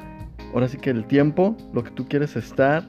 ahora 0.54 0.68
sí 0.68 0.78
que 0.78 0.92
el 0.92 1.06
tiempo, 1.06 1.58
lo 1.74 1.84
que 1.84 1.92
tú 1.92 2.08
quieres 2.08 2.36
estar, 2.36 2.88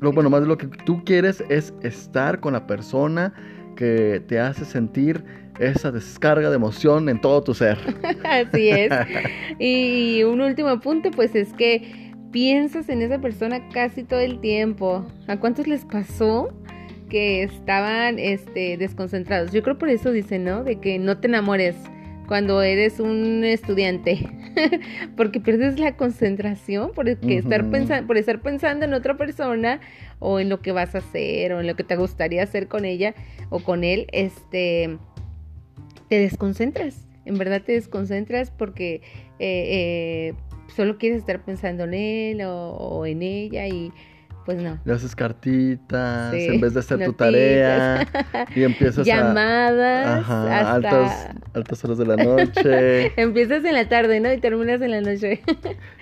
lo, 0.00 0.12
bueno, 0.12 0.28
más 0.28 0.42
de 0.42 0.46
lo 0.46 0.58
que 0.58 0.66
tú 0.66 1.02
quieres 1.04 1.42
es 1.48 1.72
estar 1.82 2.40
con 2.40 2.52
la 2.52 2.66
persona 2.66 3.32
que 3.74 4.22
te 4.28 4.38
hace 4.38 4.64
sentir 4.64 5.24
esa 5.58 5.90
descarga 5.92 6.50
de 6.50 6.56
emoción 6.56 7.08
en 7.08 7.20
todo 7.20 7.42
tu 7.42 7.54
ser. 7.54 7.78
Así 8.24 8.70
es. 8.70 8.92
y 9.58 10.22
un 10.24 10.40
último 10.40 10.80
punto, 10.80 11.10
pues 11.10 11.34
es 11.34 11.52
que 11.52 12.12
piensas 12.32 12.88
en 12.88 13.02
esa 13.02 13.20
persona 13.20 13.68
casi 13.72 14.02
todo 14.02 14.20
el 14.20 14.40
tiempo. 14.40 15.06
¿A 15.28 15.36
cuántos 15.38 15.66
les 15.66 15.84
pasó? 15.84 16.52
que 17.14 17.44
estaban 17.44 18.18
este, 18.18 18.76
desconcentrados. 18.76 19.52
Yo 19.52 19.62
creo 19.62 19.78
por 19.78 19.88
eso 19.88 20.10
dicen, 20.10 20.42
¿no? 20.42 20.64
De 20.64 20.80
que 20.80 20.98
no 20.98 21.18
te 21.18 21.28
enamores 21.28 21.76
cuando 22.26 22.62
eres 22.62 23.00
un 23.00 23.44
estudiante, 23.44 24.28
porque 25.16 25.40
pierdes 25.40 25.78
la 25.78 25.96
concentración 25.96 26.92
por 26.92 27.08
estar 27.08 27.70
pensando, 27.70 28.06
por 28.06 28.16
estar 28.16 28.40
pensando 28.40 28.84
en 28.84 28.94
otra 28.94 29.16
persona 29.16 29.80
o 30.18 30.40
en 30.40 30.48
lo 30.48 30.60
que 30.60 30.72
vas 30.72 30.94
a 30.94 30.98
hacer 30.98 31.52
o 31.52 31.60
en 31.60 31.66
lo 31.66 31.76
que 31.76 31.84
te 31.84 31.96
gustaría 31.96 32.42
hacer 32.42 32.66
con 32.66 32.84
ella 32.84 33.14
o 33.50 33.60
con 33.60 33.84
él, 33.84 34.06
este, 34.12 34.98
te 36.08 36.18
desconcentras. 36.18 37.06
En 37.24 37.38
verdad 37.38 37.62
te 37.62 37.72
desconcentras 37.72 38.50
porque 38.50 38.96
eh, 39.38 40.30
eh, 40.30 40.34
solo 40.74 40.98
quieres 40.98 41.20
estar 41.20 41.44
pensando 41.44 41.84
en 41.84 41.94
él 41.94 42.40
o 42.42 43.06
en 43.06 43.22
ella 43.22 43.66
y 43.66 43.92
pues 44.44 44.62
no. 44.62 44.78
Le 44.84 44.92
haces 44.92 45.16
cartitas 45.16 46.34
en 46.34 46.60
vez 46.60 46.74
de 46.74 46.80
hacer 46.80 47.04
tu 47.04 47.12
tarea 47.12 48.06
y 48.54 48.62
empiezas 48.62 49.06
Llamadas 49.06 50.06
a... 50.06 50.18
Ajá, 50.18 50.74
altas, 50.74 51.28
altas 51.54 51.84
horas 51.84 51.98
de 51.98 52.06
la 52.06 52.16
noche. 52.16 53.12
Empiezas 53.20 53.64
en 53.64 53.74
la 53.74 53.88
tarde, 53.88 54.20
¿no? 54.20 54.32
Y 54.32 54.38
terminas 54.38 54.80
en 54.82 54.90
la 54.90 55.00
noche. 55.00 55.42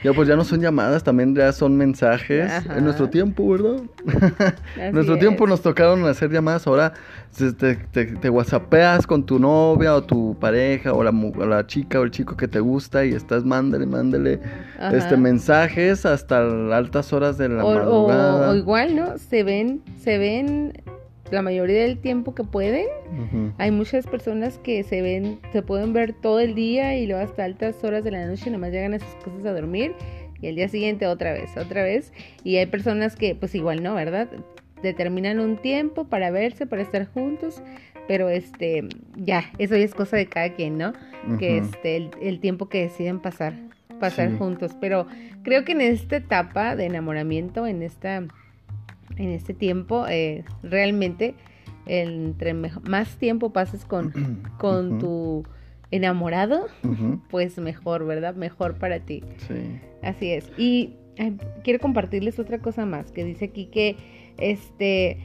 ya, 0.02 0.12
pues 0.12 0.28
ya 0.28 0.36
no 0.36 0.44
son 0.44 0.60
llamadas, 0.60 1.04
también 1.04 1.34
ya 1.34 1.52
son 1.52 1.76
mensajes. 1.76 2.50
En 2.76 2.84
nuestro 2.84 3.08
tiempo, 3.08 3.48
¿verdad? 3.48 3.82
en 4.76 4.92
nuestro 4.94 5.18
tiempo 5.18 5.46
nos 5.46 5.62
tocaron 5.62 6.04
hacer 6.06 6.30
llamadas, 6.30 6.66
ahora 6.66 6.94
te, 7.36 7.74
te, 7.76 8.04
te, 8.06 8.30
whatsappeas 8.30 9.06
con 9.06 9.24
tu 9.24 9.38
novia 9.38 9.94
o 9.94 10.02
tu 10.02 10.36
pareja 10.38 10.92
o 10.92 11.02
la, 11.02 11.12
la, 11.46 11.66
chica 11.66 11.98
o 11.98 12.02
el 12.02 12.10
chico 12.10 12.36
que 12.36 12.46
te 12.46 12.60
gusta 12.60 13.06
y 13.06 13.14
estás 13.14 13.44
mándale, 13.44 13.86
mándale 13.86 14.40
este 14.92 15.16
mensajes 15.16 16.04
hasta 16.04 16.40
altas 16.76 17.12
horas 17.12 17.38
de 17.38 17.48
la 17.48 17.64
madrugada. 17.64 18.31
O, 18.31 18.31
igual, 18.56 18.96
¿no? 18.96 19.18
Se 19.18 19.42
ven, 19.42 19.82
se 20.00 20.18
ven 20.18 20.72
la 21.30 21.42
mayoría 21.42 21.82
del 21.82 21.98
tiempo 21.98 22.34
que 22.34 22.44
pueden. 22.44 22.86
Hay 23.58 23.70
muchas 23.70 24.06
personas 24.06 24.58
que 24.58 24.82
se 24.84 25.02
ven, 25.02 25.40
se 25.52 25.62
pueden 25.62 25.92
ver 25.92 26.12
todo 26.12 26.40
el 26.40 26.54
día 26.54 26.96
y 26.96 27.06
luego 27.06 27.22
hasta 27.22 27.44
altas 27.44 27.82
horas 27.84 28.04
de 28.04 28.10
la 28.10 28.26
noche 28.26 28.50
nomás 28.50 28.70
llegan 28.70 28.94
a 28.94 28.98
sus 28.98 29.14
casas 29.24 29.44
a 29.46 29.52
dormir 29.52 29.94
y 30.40 30.48
el 30.48 30.56
día 30.56 30.68
siguiente 30.68 31.06
otra 31.06 31.32
vez, 31.32 31.56
otra 31.56 31.82
vez. 31.82 32.12
Y 32.44 32.56
hay 32.56 32.66
personas 32.66 33.16
que 33.16 33.34
pues 33.34 33.54
igual 33.54 33.82
no, 33.82 33.94
¿verdad? 33.94 34.28
determinan 34.82 35.40
un 35.40 35.56
tiempo 35.56 36.04
para 36.04 36.30
verse, 36.30 36.66
para 36.66 36.82
estar 36.82 37.06
juntos, 37.06 37.62
pero 38.08 38.28
este, 38.28 38.84
ya, 39.16 39.44
eso 39.58 39.76
ya 39.76 39.84
es 39.84 39.94
cosa 39.94 40.16
de 40.16 40.26
cada 40.26 40.52
quien, 40.52 40.76
¿no? 40.76 40.92
Que 41.38 41.58
este, 41.58 42.10
el, 42.20 42.40
tiempo 42.40 42.68
que 42.68 42.82
deciden 42.82 43.20
pasar, 43.20 43.54
pasar 44.02 44.36
juntos. 44.36 44.72
Pero 44.80 45.06
creo 45.44 45.64
que 45.64 45.72
en 45.72 45.80
esta 45.80 46.16
etapa 46.16 46.74
de 46.74 46.86
enamoramiento, 46.86 47.66
en 47.66 47.82
esta, 47.82 48.16
en 48.16 49.28
este 49.30 49.54
tiempo, 49.54 50.06
eh, 50.08 50.44
realmente, 50.62 51.34
entre 51.86 52.52
más 52.52 53.16
tiempo 53.16 53.52
pases 53.52 53.84
con, 53.84 54.12
con 54.58 54.98
tu 54.98 55.44
enamorado, 55.92 56.66
pues 57.30 57.56
mejor, 57.58 58.04
¿verdad? 58.04 58.34
Mejor 58.34 58.76
para 58.78 58.98
ti. 58.98 59.22
Sí. 59.46 59.80
Así 60.02 60.32
es. 60.32 60.50
Y 60.58 60.96
quiero 61.62 61.78
compartirles 61.78 62.40
otra 62.40 62.58
cosa 62.58 62.84
más, 62.86 63.12
que 63.12 63.24
dice 63.24 63.44
aquí 63.44 63.66
que 63.66 63.96
este, 64.38 65.18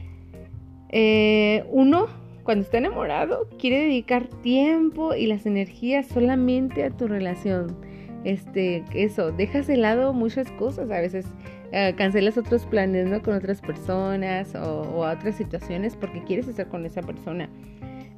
eh, 0.90 1.64
uno 1.70 2.06
cuando 2.44 2.64
está 2.64 2.78
enamorado 2.78 3.48
quiere 3.58 3.80
dedicar 3.80 4.28
tiempo 4.42 5.14
y 5.14 5.26
las 5.26 5.46
energías 5.46 6.06
solamente 6.06 6.84
a 6.84 6.90
tu 6.90 7.08
relación. 7.08 7.76
Este, 8.24 8.84
eso, 8.94 9.32
dejas 9.32 9.66
de 9.66 9.76
lado 9.76 10.12
muchas 10.12 10.50
cosas, 10.52 10.90
a 10.90 11.00
veces 11.00 11.26
eh, 11.72 11.94
cancelas 11.96 12.36
otros 12.36 12.66
planes, 12.66 13.06
¿no? 13.06 13.22
Con 13.22 13.34
otras 13.34 13.60
personas 13.60 14.54
o, 14.54 14.82
o, 14.82 15.04
a 15.04 15.12
otras 15.12 15.36
situaciones 15.36 15.96
porque 15.96 16.22
quieres 16.24 16.48
estar 16.48 16.68
con 16.68 16.84
esa 16.84 17.02
persona. 17.02 17.48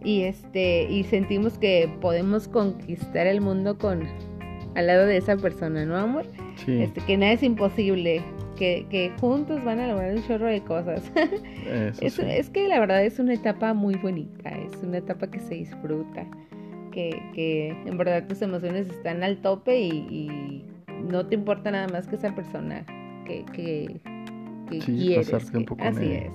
Y 0.03 0.23
este, 0.23 0.85
y 0.91 1.05
sentimos 1.05 1.59
que 1.59 1.91
podemos 2.01 2.49
conquistar 2.49 3.27
el 3.27 3.41
mundo 3.41 3.79
con 3.79 4.05
al 4.75 4.87
lado 4.87 5.07
de 5.07 5.17
esa 5.17 5.37
persona, 5.37 5.85
¿no, 5.85 5.97
amor? 5.97 6.27
Sí. 6.65 6.81
Este, 6.81 7.01
que 7.03 7.17
nada 7.17 7.33
es 7.33 7.43
imposible 7.43 8.23
que, 8.61 9.13
juntos 9.21 9.65
van 9.65 9.81
a 9.81 9.89
lograr 9.89 10.15
un 10.15 10.27
chorro 10.27 10.47
de 10.47 10.61
cosas. 10.63 11.11
es, 12.01 12.51
que 12.51 12.69
la 12.69 12.79
verdad 12.79 13.05
es 13.05 13.19
una 13.19 13.35
etapa 13.35 13.73
muy 13.75 13.95
bonita, 13.95 14.51
es 14.51 14.83
una 14.83 14.99
etapa 14.99 15.31
que 15.31 15.41
se 15.41 15.55
disfruta, 15.55 16.27
que, 16.91 17.77
en 17.87 17.97
verdad 17.97 18.27
tus 18.27 18.43
emociones 18.43 18.89
están 18.89 19.23
al 19.23 19.39
tope 19.39 19.81
y, 19.81 20.65
no 21.09 21.27
te 21.27 21.35
importa 21.35 21.71
nada 21.71 21.89
más 21.89 22.07
que 22.07 22.17
esa 22.17 22.35
persona 22.35 22.85
que, 23.25 23.45
que, 23.55 24.01
quieres. 24.85 25.33
así 25.33 26.13
es. 26.13 26.31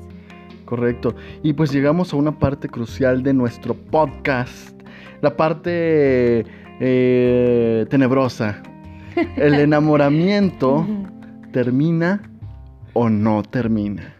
Correcto. 0.65 1.15
Y 1.43 1.53
pues 1.53 1.71
llegamos 1.71 2.12
a 2.13 2.17
una 2.17 2.39
parte 2.39 2.67
crucial 2.67 3.21
de 3.21 3.33
nuestro 3.33 3.75
podcast, 3.75 4.75
la 5.21 5.38
parte 5.38 6.45
eh, 6.79 7.85
tenebrosa. 7.89 8.62
El 9.38 9.53
enamoramiento 9.59 10.85
termina 11.51 12.21
o 12.93 13.09
no 13.09 13.43
termina? 13.43 14.14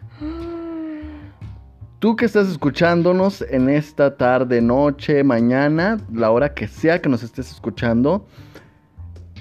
Tú 2.06 2.14
que 2.14 2.24
estás 2.24 2.48
escuchándonos 2.48 3.42
en 3.42 3.68
esta 3.68 4.16
tarde, 4.16 4.60
noche, 4.60 5.24
mañana, 5.24 5.96
la 6.14 6.30
hora 6.30 6.54
que 6.54 6.68
sea 6.68 7.02
que 7.02 7.08
nos 7.08 7.24
estés 7.24 7.50
escuchando, 7.50 8.28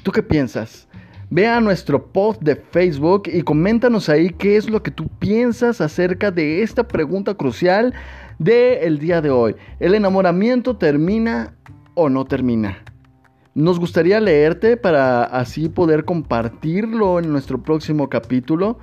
¿tú 0.02 0.12
qué 0.12 0.24
piensas? 0.24 0.88
Ve 1.30 1.46
a 1.46 1.62
nuestro 1.62 2.08
post 2.08 2.42
de 2.42 2.56
Facebook 2.56 3.30
y 3.32 3.44
coméntanos 3.44 4.10
ahí 4.10 4.32
qué 4.32 4.58
es 4.58 4.68
lo 4.68 4.82
que 4.82 4.90
tú 4.90 5.08
piensas 5.20 5.80
acerca 5.80 6.32
de 6.32 6.64
esta 6.64 6.88
pregunta 6.88 7.36
crucial 7.36 7.94
del 8.40 8.98
día 8.98 9.22
de 9.22 9.30
hoy. 9.30 9.56
¿El 9.80 9.94
enamoramiento 9.94 10.76
termina 10.76 11.54
o 11.94 12.10
no 12.10 12.26
termina? 12.26 12.80
Nos 13.54 13.80
gustaría 13.80 14.20
leerte 14.20 14.76
para 14.76 15.24
así 15.26 15.70
poder 15.70 16.04
compartirlo 16.04 17.20
en 17.20 17.32
nuestro 17.32 17.62
próximo 17.62 18.10
capítulo. 18.10 18.80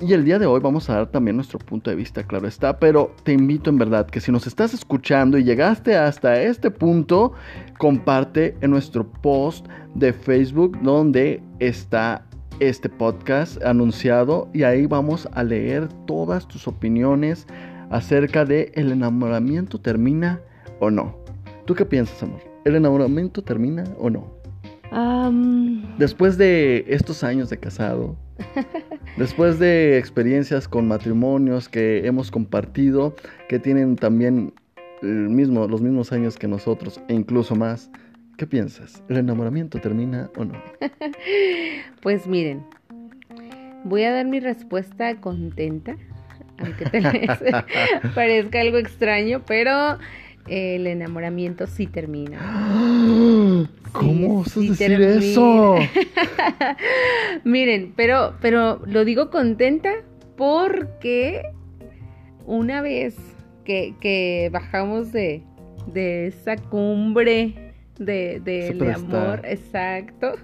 Y 0.00 0.12
el 0.12 0.24
día 0.24 0.40
de 0.40 0.46
hoy 0.46 0.60
vamos 0.60 0.90
a 0.90 0.94
dar 0.94 1.06
también 1.06 1.36
nuestro 1.36 1.58
punto 1.60 1.88
de 1.88 1.96
vista, 1.96 2.24
claro 2.24 2.48
está, 2.48 2.78
pero 2.80 3.14
te 3.22 3.32
invito 3.32 3.70
en 3.70 3.78
verdad 3.78 4.06
que 4.06 4.20
si 4.20 4.32
nos 4.32 4.46
estás 4.46 4.74
escuchando 4.74 5.38
y 5.38 5.44
llegaste 5.44 5.96
hasta 5.96 6.42
este 6.42 6.70
punto, 6.70 7.32
comparte 7.78 8.56
en 8.60 8.72
nuestro 8.72 9.06
post 9.06 9.66
de 9.94 10.12
Facebook 10.12 10.76
donde 10.82 11.40
está 11.60 12.26
este 12.58 12.88
podcast 12.88 13.62
anunciado 13.64 14.48
y 14.52 14.64
ahí 14.64 14.86
vamos 14.86 15.28
a 15.32 15.44
leer 15.44 15.88
todas 16.06 16.48
tus 16.48 16.66
opiniones 16.66 17.46
acerca 17.90 18.44
de 18.44 18.72
el 18.74 18.90
enamoramiento 18.90 19.80
termina 19.80 20.40
o 20.80 20.90
no. 20.90 21.16
¿Tú 21.66 21.74
qué 21.74 21.84
piensas, 21.84 22.20
amor? 22.22 22.40
¿El 22.64 22.74
enamoramiento 22.74 23.42
termina 23.42 23.84
o 23.98 24.10
no? 24.10 24.33
Después 25.98 26.38
de 26.38 26.84
estos 26.88 27.24
años 27.24 27.50
de 27.50 27.58
casado, 27.58 28.16
después 29.16 29.58
de 29.58 29.98
experiencias 29.98 30.68
con 30.68 30.86
matrimonios 30.86 31.68
que 31.68 32.06
hemos 32.06 32.30
compartido, 32.30 33.14
que 33.48 33.58
tienen 33.58 33.96
también 33.96 34.52
el 35.02 35.28
mismo, 35.30 35.66
los 35.66 35.82
mismos 35.82 36.12
años 36.12 36.36
que 36.36 36.46
nosotros 36.46 37.00
e 37.08 37.14
incluso 37.14 37.56
más, 37.56 37.90
¿qué 38.36 38.46
piensas? 38.46 39.02
¿El 39.08 39.16
enamoramiento 39.16 39.80
termina 39.80 40.30
o 40.36 40.44
no? 40.44 40.54
pues 42.02 42.26
miren, 42.26 42.64
voy 43.84 44.04
a 44.04 44.12
dar 44.12 44.26
mi 44.26 44.38
respuesta 44.40 45.20
contenta, 45.20 45.96
aunque 46.58 46.84
te 46.86 47.02
parezca 48.14 48.60
algo 48.60 48.78
extraño, 48.78 49.42
pero 49.46 49.98
el 50.46 50.86
enamoramiento 50.86 51.66
sí 51.66 51.86
termina. 51.86 52.38
¿Cómo 53.92 54.40
vas 54.40 54.56
a 54.56 54.60
decir 54.60 54.92
eso? 55.00 55.76
Miren, 57.44 57.92
pero, 57.96 58.34
pero 58.40 58.80
lo 58.86 59.04
digo 59.04 59.30
contenta 59.30 59.90
porque 60.36 61.42
una 62.46 62.82
vez 62.82 63.16
que, 63.64 64.50
bajamos 64.52 65.12
de, 65.12 65.42
esa 65.94 66.56
cumbre 66.56 67.72
de, 67.98 68.40
de, 68.40 68.92
amor, 68.92 69.42
exacto, 69.44 70.34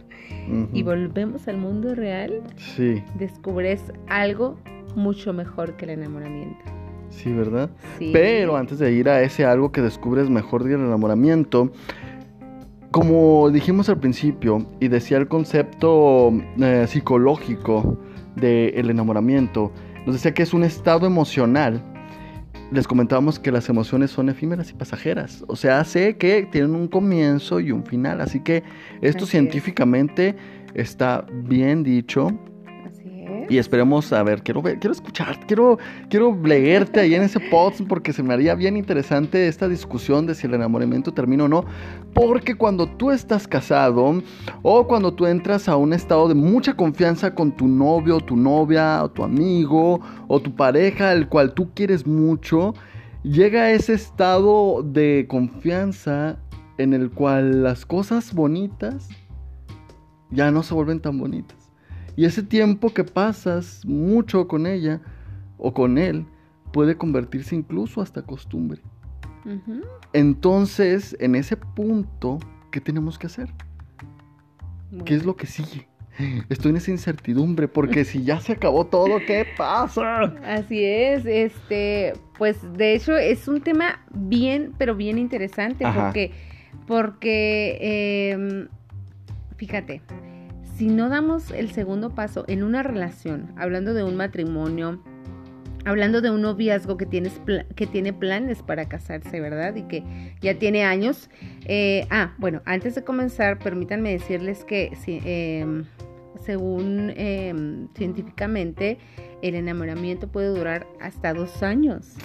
y 0.72 0.82
volvemos 0.82 1.48
al 1.48 1.58
mundo 1.58 1.94
real, 1.94 2.42
sí. 2.56 3.02
descubres 3.18 3.82
algo 4.08 4.58
mucho 4.94 5.32
mejor 5.32 5.76
que 5.76 5.84
el 5.86 5.90
enamoramiento. 5.90 6.64
Sí, 7.10 7.32
¿verdad? 7.32 7.70
Sí. 7.98 8.10
Pero 8.12 8.56
antes 8.56 8.78
de 8.78 8.92
ir 8.92 9.08
a 9.08 9.22
ese 9.22 9.44
algo 9.44 9.72
que 9.72 9.82
descubres 9.82 10.30
mejor 10.30 10.64
del 10.64 10.74
enamoramiento, 10.74 11.72
como 12.90 13.50
dijimos 13.50 13.88
al 13.88 13.98
principio 14.00 14.66
y 14.80 14.88
decía 14.88 15.18
el 15.18 15.28
concepto 15.28 16.32
eh, 16.60 16.86
psicológico 16.88 17.98
del 18.36 18.90
enamoramiento, 18.90 19.72
nos 20.06 20.16
decía 20.16 20.34
que 20.34 20.42
es 20.42 20.52
un 20.52 20.64
estado 20.64 21.06
emocional. 21.06 21.82
Les 22.72 22.86
comentábamos 22.86 23.38
que 23.38 23.50
las 23.50 23.68
emociones 23.68 24.10
son 24.10 24.28
efímeras 24.28 24.70
y 24.70 24.74
pasajeras, 24.74 25.44
o 25.48 25.56
sea, 25.56 25.82
sé 25.84 26.16
que 26.16 26.48
tienen 26.50 26.74
un 26.74 26.86
comienzo 26.86 27.58
y 27.58 27.72
un 27.72 27.84
final, 27.84 28.20
así 28.20 28.40
que 28.40 28.62
esto 29.00 29.26
científicamente 29.26 30.36
está 30.74 31.26
bien 31.32 31.82
dicho 31.82 32.38
y 33.50 33.58
esperemos, 33.58 34.12
a 34.12 34.22
ver, 34.22 34.44
quiero 34.44 34.62
ver, 34.62 34.78
quiero 34.78 34.92
escuchar, 34.92 35.44
quiero, 35.46 35.78
quiero 36.08 36.38
leerte 36.42 37.00
ahí 37.00 37.14
en 37.16 37.22
ese 37.22 37.40
post 37.40 37.80
porque 37.88 38.12
se 38.12 38.22
me 38.22 38.32
haría 38.32 38.54
bien 38.54 38.76
interesante 38.76 39.48
esta 39.48 39.66
discusión 39.66 40.24
de 40.24 40.36
si 40.36 40.46
el 40.46 40.54
enamoramiento 40.54 41.12
termina 41.12 41.44
o 41.44 41.48
no. 41.48 41.64
Porque 42.14 42.54
cuando 42.54 42.86
tú 42.86 43.10
estás 43.10 43.48
casado 43.48 44.22
o 44.62 44.86
cuando 44.86 45.12
tú 45.12 45.26
entras 45.26 45.68
a 45.68 45.76
un 45.76 45.92
estado 45.92 46.28
de 46.28 46.34
mucha 46.34 46.74
confianza 46.74 47.34
con 47.34 47.50
tu 47.50 47.66
novio, 47.66 48.20
tu 48.20 48.36
novia, 48.36 49.02
o 49.02 49.10
tu 49.10 49.24
amigo 49.24 50.00
o 50.28 50.40
tu 50.40 50.54
pareja, 50.54 51.12
el 51.12 51.28
cual 51.28 51.52
tú 51.52 51.70
quieres 51.74 52.06
mucho, 52.06 52.74
llega 53.24 53.72
ese 53.72 53.94
estado 53.94 54.84
de 54.84 55.26
confianza 55.28 56.38
en 56.78 56.92
el 56.92 57.10
cual 57.10 57.64
las 57.64 57.84
cosas 57.84 58.32
bonitas 58.32 59.08
ya 60.30 60.52
no 60.52 60.62
se 60.62 60.72
vuelven 60.72 61.00
tan 61.00 61.18
bonitas. 61.18 61.59
Y 62.20 62.26
ese 62.26 62.42
tiempo 62.42 62.92
que 62.92 63.02
pasas 63.02 63.82
mucho 63.86 64.46
con 64.46 64.66
ella 64.66 65.00
o 65.56 65.72
con 65.72 65.96
él 65.96 66.26
puede 66.70 66.94
convertirse 66.94 67.56
incluso 67.56 68.02
hasta 68.02 68.20
costumbre. 68.20 68.82
Entonces, 70.12 71.16
en 71.18 71.34
ese 71.34 71.56
punto, 71.56 72.38
¿qué 72.72 72.82
tenemos 72.82 73.18
que 73.18 73.26
hacer? 73.26 73.48
¿Qué 75.06 75.14
es 75.14 75.24
lo 75.24 75.34
que 75.34 75.46
sigue? 75.46 75.88
Estoy 76.50 76.72
en 76.72 76.76
esa 76.76 76.90
incertidumbre 76.90 77.68
porque 77.68 78.04
si 78.04 78.22
ya 78.22 78.38
se 78.38 78.52
acabó 78.52 78.84
todo, 78.84 79.18
¿qué 79.26 79.46
pasa? 79.56 80.24
Así 80.44 80.84
es, 80.84 81.24
este, 81.24 82.12
pues 82.36 82.58
de 82.74 82.96
hecho 82.96 83.16
es 83.16 83.48
un 83.48 83.62
tema 83.62 84.04
bien, 84.12 84.74
pero 84.76 84.94
bien 84.94 85.16
interesante 85.16 85.86
porque, 85.90 86.32
porque, 86.86 87.78
em, 88.34 88.68
fíjate, 89.56 90.02
si 90.80 90.86
no 90.86 91.10
damos 91.10 91.50
el 91.50 91.72
segundo 91.72 92.14
paso 92.14 92.46
en 92.48 92.62
una 92.62 92.82
relación, 92.82 93.52
hablando 93.58 93.92
de 93.92 94.02
un 94.02 94.16
matrimonio, 94.16 94.98
hablando 95.84 96.22
de 96.22 96.30
un 96.30 96.40
noviazgo 96.40 96.96
que, 96.96 97.04
tienes 97.04 97.38
que 97.76 97.86
tiene 97.86 98.14
planes 98.14 98.62
para 98.62 98.88
casarse, 98.88 99.40
¿verdad? 99.40 99.76
Y 99.76 99.82
que 99.82 100.02
ya 100.40 100.58
tiene 100.58 100.84
años. 100.84 101.28
Eh, 101.66 102.06
ah, 102.08 102.32
bueno, 102.38 102.62
antes 102.64 102.94
de 102.94 103.04
comenzar, 103.04 103.58
permítanme 103.58 104.12
decirles 104.12 104.64
que 104.64 104.96
em, 105.06 105.84
según 106.42 107.12
em, 107.14 107.88
científicamente, 107.94 108.96
el 109.42 109.56
enamoramiento 109.56 110.28
puede 110.28 110.48
durar 110.48 110.86
hasta 110.98 111.34
dos 111.34 111.62
años 111.62 112.16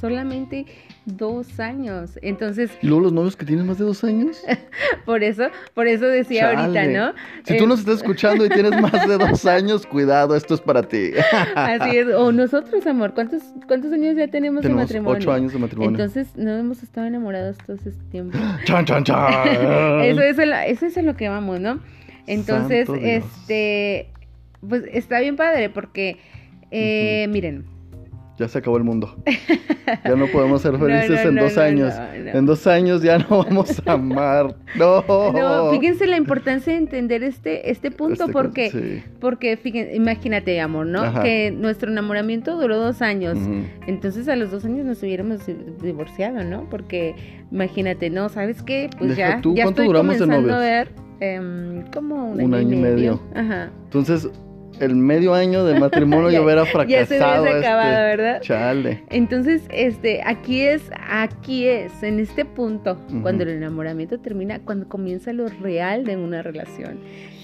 solamente 0.00 0.66
dos 1.04 1.60
años. 1.60 2.18
Entonces. 2.22 2.70
¿Y 2.82 2.86
luego 2.86 3.04
los 3.04 3.12
novios 3.12 3.36
que 3.36 3.46
tienen 3.46 3.66
más 3.66 3.78
de 3.78 3.84
dos 3.84 4.02
años? 4.04 4.42
por 5.04 5.22
eso, 5.22 5.44
por 5.74 5.86
eso 5.86 6.06
decía 6.06 6.50
ahorita, 6.50 6.86
¿no? 6.86 7.12
Si 7.44 7.56
tú 7.56 7.66
nos 7.66 7.80
estás 7.80 7.96
escuchando 7.96 8.44
y 8.44 8.48
tienes 8.48 8.80
más 8.80 9.08
de 9.08 9.18
dos 9.18 9.44
años, 9.46 9.86
cuidado, 9.86 10.36
esto 10.36 10.54
es 10.54 10.60
para 10.60 10.82
ti. 10.82 11.12
Así 11.54 11.96
es. 11.96 12.08
O 12.08 12.32
nosotros, 12.32 12.86
amor, 12.86 13.14
¿cuántos, 13.14 13.42
cuántos 13.66 13.92
años 13.92 14.16
ya 14.16 14.28
tenemos, 14.28 14.62
de 14.62 14.70
matrimonio? 14.70 15.18
Ocho 15.18 15.32
años 15.32 15.52
de 15.52 15.58
matrimonio. 15.58 15.90
Entonces, 15.90 16.36
no 16.36 16.56
hemos 16.56 16.82
estado 16.82 17.06
enamorados 17.06 17.56
todo 17.58 17.76
este 17.76 17.92
tiempo. 18.10 18.36
¡Chan, 18.64 18.84
chan, 18.84 19.04
chan! 19.04 19.48
eso, 20.02 20.22
es 20.22 20.38
eso 20.38 20.86
es 20.86 20.98
a 20.98 21.02
lo 21.02 21.16
que 21.16 21.28
vamos, 21.28 21.60
¿no? 21.60 21.80
Entonces, 22.26 22.88
este. 23.00 24.10
Pues 24.66 24.82
está 24.92 25.20
bien 25.20 25.36
padre 25.36 25.70
porque, 25.70 26.16
eh, 26.72 27.26
miren 27.28 27.75
ya 28.38 28.48
se 28.48 28.58
acabó 28.58 28.76
el 28.76 28.84
mundo. 28.84 29.16
Ya 30.04 30.14
no 30.16 30.26
podemos 30.26 30.62
ser 30.62 30.78
felices 30.78 31.24
en 31.24 31.36
dos 31.36 31.56
años. 31.58 31.94
En 32.14 32.44
dos 32.44 32.66
años 32.66 33.02
ya 33.02 33.18
no 33.18 33.44
vamos 33.44 33.82
a 33.86 33.92
amar. 33.92 34.54
No. 34.76 35.02
No, 35.32 35.70
fíjense 35.70 36.06
la 36.06 36.16
importancia 36.16 36.72
de 36.72 36.78
entender 36.78 37.22
este, 37.22 37.70
este 37.70 37.90
punto 37.90 38.24
este 38.24 38.32
porque, 38.32 39.02
porque 39.20 39.56
fíjense, 39.56 39.96
imagínate, 39.96 40.60
amor, 40.60 40.86
¿no? 40.86 41.22
Que 41.22 41.50
nuestro 41.50 41.90
enamoramiento 41.90 42.60
duró 42.60 42.78
dos 42.78 43.00
años. 43.00 43.38
Entonces 43.86 44.28
a 44.28 44.36
los 44.36 44.50
dos 44.50 44.64
años 44.64 44.84
nos 44.84 45.02
hubiéramos 45.02 45.40
divorciado, 45.82 46.44
¿no? 46.44 46.68
Porque 46.68 47.14
imagínate, 47.50 48.10
¿no? 48.10 48.28
¿Sabes 48.28 48.62
qué? 48.62 48.90
Pues 48.98 49.16
ya, 49.16 49.40
ya 49.54 49.64
estoy 49.64 49.86
comenzando 49.86 50.54
a 50.54 50.58
ver 50.58 50.90
em, 51.20 51.84
como 51.92 52.32
un, 52.32 52.54
año, 52.54 52.76
y 52.76 52.80
medio. 52.80 53.22
Ajá. 53.34 53.70
Entonces 53.84 54.28
el 54.80 54.96
medio 54.96 55.34
año 55.34 55.64
de 55.64 55.78
matrimonio 55.78 56.30
yo 56.32 56.44
hubiera 56.44 56.64
fracasado. 56.66 57.44
Ya 57.44 57.52
se 57.52 57.58
acabado, 57.58 57.96
este, 57.96 58.16
¿verdad? 58.16 58.40
Chale. 58.42 59.02
Entonces, 59.10 59.62
este, 59.70 60.22
aquí 60.24 60.62
es, 60.62 60.90
aquí 61.08 61.66
es, 61.66 62.02
en 62.02 62.20
este 62.20 62.44
punto, 62.44 62.98
cuando 63.22 63.44
el 63.44 63.50
enamoramiento 63.50 64.18
termina, 64.18 64.60
cuando 64.60 64.88
comienza 64.88 65.32
lo 65.32 65.48
real 65.48 66.04
de 66.04 66.16
una 66.16 66.42
relación. 66.42 67.00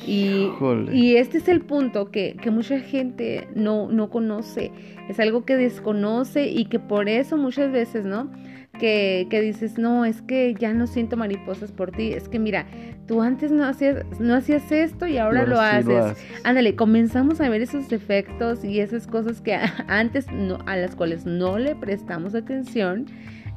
Y, 0.07 0.51
y 0.93 1.17
este 1.17 1.39
es 1.39 1.49
el 1.49 1.61
punto 1.61 2.11
que, 2.11 2.37
que 2.41 2.51
mucha 2.51 2.81
gente 2.81 3.47
no, 3.55 3.89
no 3.89 4.11
conoce. 4.11 4.73
Es 5.09 5.21
algo 5.21 5.45
que 5.45 5.57
desconoce 5.57 6.49
y 6.49 6.65
que 6.65 6.81
por 6.81 7.09
eso 7.09 7.37
muchas 7.37 7.71
veces, 7.71 8.05
¿no? 8.05 8.31
Que, 8.79 9.29
que, 9.31 9.41
dices, 9.41 9.79
no, 9.79 10.05
es 10.05 10.23
que 10.23 10.55
ya 10.55 10.73
no 10.73 10.87
siento 10.87 11.17
mariposas 11.17 11.71
por 11.71 11.93
ti. 11.93 12.13
Es 12.13 12.29
que 12.29 12.39
mira, 12.39 12.67
tú 13.07 13.23
antes 13.23 13.51
no 13.51 13.65
hacías, 13.65 14.05
no 14.21 14.35
hacías 14.35 14.71
esto 14.71 15.07
y 15.07 15.19
ahora, 15.19 15.47
lo, 15.47 15.61
haces. 15.61 15.87
lo, 15.87 16.05
haces. 16.05 16.25
Ándale, 16.45 16.77
comenzamos 16.77 17.41
a 17.41 17.49
ver 17.49 17.63
esos 17.63 17.89
defectos 17.89 18.65
y 18.65 18.81
esas 18.81 19.07
cosas 19.07 19.41
que 19.41 19.55
antes 19.89 20.31
no, 20.33 20.59
a 20.67 20.77
las 20.77 20.97
cuales 20.97 21.27
no 21.27 21.59
le 21.59 21.75
prestamos 21.75 22.35
atención 22.35 23.07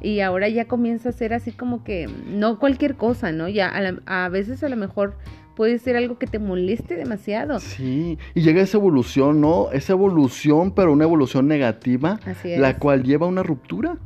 y 0.00 0.20
ahora 0.20 0.48
ya 0.48 0.66
comienza 0.66 1.08
a 1.08 1.12
ser 1.12 1.32
así 1.32 1.52
como 1.52 1.82
que 1.82 2.08
no 2.28 2.58
cualquier 2.58 2.96
cosa, 2.96 3.32
¿no? 3.32 3.48
Ya 3.48 3.72
a, 4.06 4.28
veces 4.28 4.62
a 4.62 4.68
lo 4.68 4.76
mejor 4.76 5.16
puede 5.54 5.78
ser 5.78 5.96
algo 5.96 6.18
que 6.18 6.26
te 6.26 6.38
moleste 6.38 6.96
demasiado. 6.96 7.60
Sí, 7.60 8.18
y 8.34 8.42
llega 8.42 8.60
esa 8.62 8.76
evolución, 8.76 9.40
¿no? 9.40 9.70
Esa 9.72 9.94
evolución, 9.94 10.72
pero 10.72 10.92
una 10.92 11.04
evolución 11.04 11.48
negativa, 11.48 12.20
la 12.44 12.78
cual 12.78 13.04
lleva 13.04 13.26
a 13.26 13.28
una 13.28 13.42
ruptura, 13.42 13.96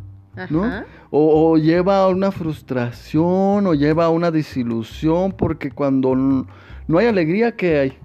¿no? 0.49 0.85
O, 1.11 1.57
lleva 1.57 2.05
a 2.05 2.09
una 2.09 2.31
frustración, 2.31 3.67
o 3.67 3.75
lleva 3.75 4.07
a 4.07 4.11
una 4.11 4.31
desilusión, 4.31 5.33
porque 5.33 5.71
cuando 5.71 6.15
no 6.15 6.99
hay 6.99 7.07
alegría, 7.07 7.57
¿qué 7.57 7.79
hay? 7.79 7.99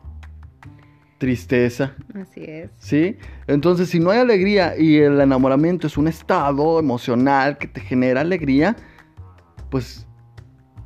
tristeza. 1.17 1.95
Así 2.13 2.43
es. 2.43 2.69
¿Sí? 2.77 3.17
Entonces, 3.47 3.89
si 3.89 3.99
no 3.99 4.09
hay 4.11 4.19
alegría 4.19 4.77
y 4.77 4.97
el 4.97 5.19
enamoramiento 5.19 5.87
es 5.87 5.97
un 5.97 6.07
estado 6.07 6.79
emocional 6.79 7.57
que 7.57 7.67
te 7.67 7.81
genera 7.81 8.21
alegría, 8.21 8.75
pues, 9.69 10.05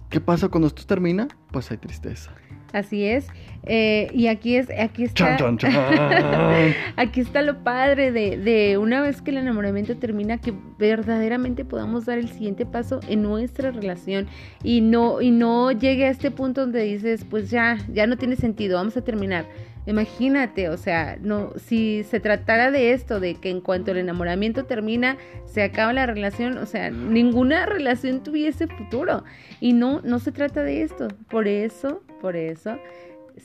¿qué 0.10 0.22
pasa 0.22 0.48
cuando 0.48 0.68
esto 0.68 0.86
termina? 0.86 1.28
Pues 1.52 1.72
hay 1.72 1.78
tristeza. 1.78 2.32
Así 2.74 3.06
es. 3.06 3.28
Eh, 3.64 4.10
y 4.14 4.28
aquí 4.28 4.56
es, 4.56 4.70
aquí 4.80 5.04
está. 5.04 5.38
aquí 6.96 7.20
está 7.20 7.42
lo 7.42 7.64
padre 7.64 8.12
de, 8.12 8.38
de, 8.38 8.78
una 8.78 9.02
vez 9.02 9.22
que 9.22 9.32
el 9.32 9.38
enamoramiento 9.38 9.98
termina, 9.98 10.38
que 10.38 10.54
verdaderamente 10.78 11.66
podamos 11.66 12.06
dar 12.06 12.18
el 12.18 12.30
siguiente 12.30 12.66
paso 12.66 13.00
en 13.08 13.22
nuestra 13.22 13.72
relación 13.72 14.28
y 14.64 14.82
no, 14.82 15.22
y 15.22 15.32
no 15.32 15.72
llegue 15.72 16.06
a 16.06 16.10
este 16.10 16.32
punto 16.32 16.62
donde 16.62 16.84
dices, 16.84 17.26
pues 17.30 17.52
ya, 17.52 17.78
ya 17.94 18.08
no 18.08 18.18
tiene 18.18 18.36
sentido, 18.38 18.78
vamos 18.78 18.96
a 18.98 19.02
terminar. 19.02 19.46
Imagínate, 19.90 20.70
o 20.70 20.78
sea, 20.78 21.18
no, 21.20 21.52
si 21.58 22.04
se 22.04 22.20
tratara 22.20 22.70
de 22.70 22.94
esto, 22.94 23.20
de 23.20 23.34
que 23.34 23.50
en 23.50 23.60
cuanto 23.60 23.90
el 23.90 23.98
enamoramiento 23.98 24.66
termina, 24.66 25.18
se 25.46 25.64
acaba 25.64 25.94
la 25.94 26.06
relación, 26.06 26.60
o 26.60 26.68
sea, 26.68 26.92
ninguna 26.92 27.66
relación 27.66 28.22
tuviese 28.22 28.68
futuro. 28.68 29.24
Y 29.60 29.74
no, 29.74 30.02
no 30.02 30.20
se 30.20 30.32
trata 30.32 30.62
de 30.62 30.84
esto. 30.84 31.08
Por 31.28 31.48
eso, 31.48 32.04
por 32.22 32.36
eso, 32.36 32.78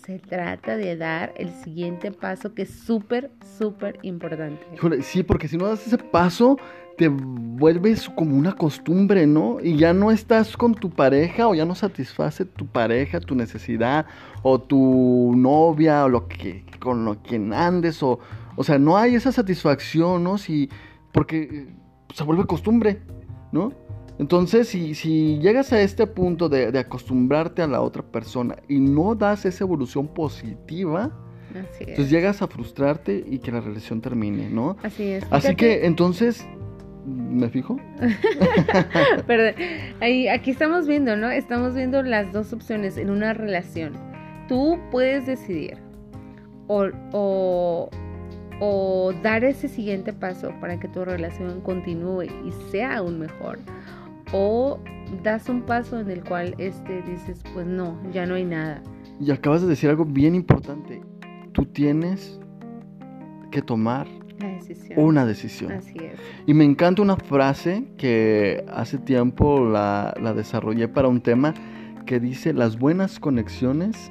se 0.05 0.19
trata 0.19 0.77
de 0.77 0.97
dar 0.97 1.33
el 1.39 1.49
siguiente 1.51 2.11
paso 2.11 2.53
que 2.53 2.63
es 2.63 2.71
súper, 2.71 3.31
súper 3.57 3.99
importante. 4.03 4.67
sí, 5.01 5.23
porque 5.23 5.49
si 5.49 5.57
no 5.57 5.67
das 5.69 5.87
ese 5.87 5.97
paso, 5.97 6.59
te 6.97 7.09
vuelves 7.09 8.09
como 8.11 8.37
una 8.37 8.55
costumbre, 8.55 9.27
¿no? 9.27 9.59
Y 9.61 9.77
ya 9.77 9.93
no 9.93 10.11
estás 10.11 10.57
con 10.57 10.75
tu 10.75 10.91
pareja 10.91 11.49
o 11.49 11.55
ya 11.55 11.65
no 11.65 11.75
satisface 11.75 12.45
tu 12.45 12.67
pareja, 12.67 13.21
tu 13.21 13.35
necesidad 13.35 14.07
o 14.43 14.61
tu 14.61 15.33
novia 15.37 16.05
o 16.05 16.09
lo 16.09 16.29
que 16.29 16.65
con 16.79 17.05
lo 17.05 17.23
quien 17.23 17.53
andes 17.53 18.03
o 18.03 18.21
o 18.57 18.65
sea, 18.65 18.79
no 18.79 18.97
hay 18.97 19.15
esa 19.15 19.33
satisfacción, 19.33 20.23
¿no? 20.23 20.39
Si 20.39 20.69
porque 21.13 21.43
eh, 21.43 21.67
se 22.13 22.25
vuelve 22.25 22.47
costumbre, 22.47 23.01
¿no? 23.53 23.73
Entonces, 24.19 24.69
si, 24.69 24.95
si 24.95 25.39
llegas 25.39 25.73
a 25.73 25.81
este 25.81 26.07
punto 26.07 26.49
de, 26.49 26.71
de, 26.71 26.79
acostumbrarte 26.79 27.63
a 27.63 27.67
la 27.67 27.81
otra 27.81 28.03
persona 28.03 28.57
y 28.69 28.79
no 28.79 29.17
das 29.17 29.45
esa 29.45 29.65
evolución 29.65 30.07
positiva, 30.07 31.11
entonces 31.53 32.11
llegas 32.11 32.41
a 32.41 32.47
frustrarte 32.47 33.25
y 33.29 33.39
que 33.39 33.51
la 33.51 33.61
relación 33.61 34.01
termine, 34.01 34.51
¿no? 34.51 34.77
Así 34.83 35.05
es. 35.05 35.25
Así 35.31 35.57
que 35.57 35.87
entonces 35.87 36.47
¿Me 37.07 37.49
fijo? 37.49 37.77
Perdón. 39.27 39.55
Ahí, 40.01 40.29
aquí 40.29 40.51
estamos 40.51 40.87
viendo, 40.87 41.17
¿no? 41.17 41.31
Estamos 41.31 41.75
viendo 41.75 42.03
las 42.03 42.33
dos 42.33 42.53
opciones 42.53 42.97
en 42.97 43.11
una 43.11 43.35
relación. 43.35 43.93
Tú 44.49 44.79
puedes 44.91 45.27
decidir 45.27 45.77
o, 46.67 46.87
o, 47.13 47.91
o 48.61 49.13
dar 49.23 49.45
ese 49.45 49.69
siguiente 49.69 50.13
paso 50.13 50.53
para 50.61 50.79
que 50.81 50.89
tu 50.89 51.05
relación 51.05 51.61
continúe 51.61 52.25
y 52.25 52.53
sea 52.71 52.97
aún 52.97 53.19
mejor. 53.19 53.59
O 54.33 54.79
das 55.23 55.49
un 55.49 55.63
paso 55.63 56.01
en 56.01 56.11
el 56.11 56.25
cual 56.25 56.55
este 56.59 57.03
dices, 57.03 57.43
pues 57.53 57.67
no, 57.67 57.99
ya 58.13 58.25
no 58.27 58.35
hay 58.35 58.45
nada. 58.45 58.83
Y 59.21 59.31
acabas 59.31 59.63
de 59.63 59.69
decir 59.69 59.91
algo 59.91 60.05
bien 60.05 60.35
importante. 60.35 61.03
Tú 61.53 61.67
tienes 61.67 62.41
que 63.51 63.63
tomar 63.63 64.09
una 64.97 65.25
decisión. 65.27 65.73
Así 65.73 65.97
es. 65.99 66.19
Y 66.47 66.55
me 66.55 66.65
encanta 66.65 67.03
una 67.03 67.17
frase 67.17 67.85
que 67.97 68.65
hace 68.73 68.99
tiempo 68.99 69.65
la, 69.65 70.15
desarrollé 70.35 70.89
para 70.89 71.09
un 71.09 71.21
tema 71.21 71.55
que 72.07 72.21
dice, 72.21 72.53
las 72.53 72.79
buenas 72.79 73.19
conexiones 73.19 74.11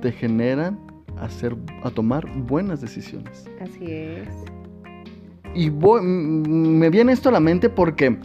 te 0.00 0.12
generan 0.12 0.78
a, 1.16 1.24
hacer, 1.24 1.56
a 1.82 1.90
tomar 1.90 2.26
buenas 2.46 2.80
decisiones. 2.80 3.48
Así 3.60 3.84
es. 3.86 4.28
Y 5.54 5.70
me 5.70 6.90
viene 6.90 7.12
esto 7.12 7.28
a 7.28 7.32
la 7.32 7.40
mente 7.40 7.70
porque 7.70 8.16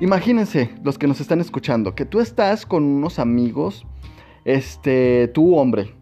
imagínense 0.00 0.70
los 0.82 0.98
que 0.98 1.06
nos 1.06 1.20
están 1.20 1.40
escuchando, 1.40 1.94
que 1.94 2.04
tú 2.04 2.20
estás 2.20 2.66
con 2.66 2.82
unos 2.82 3.18
amigos, 3.18 3.86
este, 4.44 5.28
tú 5.28 5.56
hombre, 5.56 5.94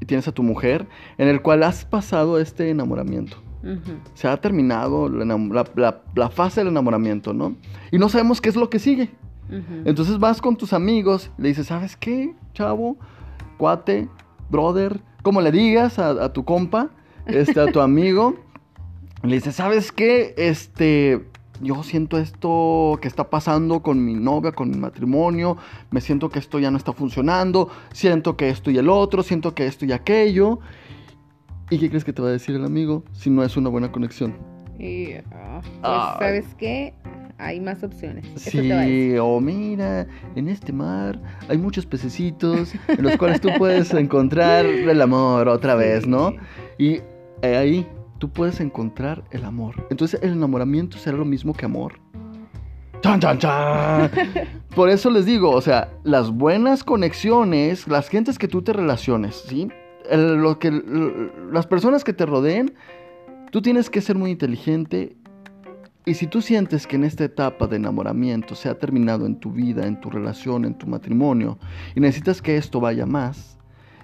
y 0.00 0.06
tienes 0.06 0.26
a 0.28 0.32
tu 0.32 0.42
mujer, 0.42 0.86
en 1.18 1.28
el 1.28 1.42
cual 1.42 1.62
has 1.62 1.84
pasado 1.84 2.40
este 2.40 2.70
enamoramiento. 2.70 3.36
Se 4.14 4.28
ha 4.28 4.36
terminado 4.38 5.08
la, 5.08 6.30
fase 6.30 6.60
del 6.60 6.68
enamoramiento, 6.68 7.32
¿no? 7.32 7.56
Y 7.90 7.98
no 7.98 8.08
sabemos 8.08 8.40
qué 8.40 8.48
es 8.48 8.56
lo 8.56 8.70
que 8.70 8.78
sigue. 8.78 9.10
Entonces 9.84 10.18
vas 10.18 10.40
con 10.40 10.56
tus 10.56 10.72
amigos, 10.72 11.30
le 11.36 11.48
dices, 11.48 11.66
¿sabes 11.66 11.96
qué, 11.96 12.34
chavo? 12.54 12.96
Cuate, 13.58 14.08
brother, 14.48 15.00
como 15.22 15.40
le 15.40 15.50
digas 15.50 15.98
a, 15.98 16.32
tu 16.32 16.44
compa, 16.44 16.90
este, 17.26 17.60
a 17.60 17.66
tu 17.66 17.80
amigo, 17.80 18.36
le 19.22 19.34
dices, 19.34 19.56
¿sabes 19.56 19.90
qué? 19.90 20.34
Este, 20.36 21.26
yo 21.60 21.82
siento 21.82 22.18
esto 22.18 22.98
que 23.02 23.08
está 23.08 23.28
pasando 23.28 23.82
con 23.82 24.04
mi 24.04 24.14
novia, 24.14 24.52
con 24.52 24.70
mi 24.70 24.78
matrimonio, 24.78 25.56
me 25.90 26.00
siento 26.00 26.30
que 26.30 26.38
esto 26.38 26.58
ya 26.58 26.70
no 26.70 26.78
está 26.78 26.92
funcionando, 26.92 27.68
siento 27.92 28.36
que 28.36 28.48
esto 28.48 28.70
y 28.70 28.78
el 28.78 28.88
otro, 28.88 29.22
siento 29.22 29.54
que 29.54 29.66
esto 29.66 29.84
y 29.84 29.92
aquello. 29.92 30.60
¿Y 31.70 31.78
qué 31.78 31.88
crees 31.88 32.04
que 32.04 32.12
te 32.12 32.20
va 32.20 32.28
a 32.28 32.32
decir 32.32 32.56
el 32.56 32.64
amigo 32.64 33.04
si 33.12 33.30
no 33.30 33.44
es 33.44 33.56
una 33.56 33.68
buena 33.68 33.92
conexión? 33.92 34.34
Y, 34.76 35.12
ah, 35.32 35.60
pues, 35.62 36.18
¿sabes 36.18 36.44
qué? 36.58 36.92
Hay 37.38 37.60
más 37.60 37.84
opciones. 37.84 38.26
Sí, 38.36 39.16
o 39.18 39.40
mira, 39.40 40.06
en 40.34 40.48
este 40.48 40.72
mar 40.72 41.20
hay 41.48 41.58
muchos 41.58 41.86
pececitos 41.86 42.74
en 42.88 43.02
los 43.02 43.16
cuales 43.16 43.40
tú 43.40 43.50
puedes 43.56 43.94
encontrar 43.94 44.66
el 44.66 45.00
amor 45.00 45.48
otra 45.48 45.76
vez, 45.76 46.08
¿no? 46.08 46.34
Y 46.76 47.00
ahí 47.42 47.86
tú 48.18 48.30
puedes 48.30 48.60
encontrar 48.60 49.22
el 49.30 49.44
amor. 49.44 49.86
Entonces, 49.90 50.20
¿el 50.22 50.32
enamoramiento 50.32 50.98
será 50.98 51.16
lo 51.16 51.24
mismo 51.24 51.54
que 51.54 51.66
amor? 51.66 52.00
¡Chan, 53.00 53.20
chan, 53.20 53.38
chan! 53.38 54.10
Por 54.74 54.90
eso 54.90 55.08
les 55.10 55.24
digo, 55.24 55.50
o 55.50 55.60
sea, 55.60 55.88
las 56.02 56.30
buenas 56.30 56.84
conexiones, 56.84 57.86
las 57.86 58.08
gentes 58.08 58.38
que 58.38 58.48
tú 58.48 58.60
te 58.60 58.72
relaciones, 58.72 59.44
¿sí? 59.46 59.68
Lo 60.10 60.58
que, 60.58 60.70
las 61.52 61.66
personas 61.66 62.04
que 62.04 62.12
te 62.12 62.26
rodeen, 62.26 62.74
tú 63.50 63.62
tienes 63.62 63.90
que 63.90 64.00
ser 64.00 64.16
muy 64.16 64.30
inteligente. 64.30 65.16
Y 66.06 66.14
si 66.14 66.26
tú 66.26 66.40
sientes 66.40 66.86
que 66.86 66.96
en 66.96 67.04
esta 67.04 67.24
etapa 67.24 67.66
de 67.66 67.76
enamoramiento 67.76 68.54
se 68.54 68.68
ha 68.68 68.78
terminado 68.78 69.26
en 69.26 69.38
tu 69.38 69.52
vida, 69.52 69.86
en 69.86 70.00
tu 70.00 70.10
relación, 70.10 70.64
en 70.64 70.74
tu 70.74 70.86
matrimonio, 70.86 71.58
y 71.94 72.00
necesitas 72.00 72.40
que 72.40 72.56
esto 72.56 72.80
vaya 72.80 73.06
más, 73.06 73.58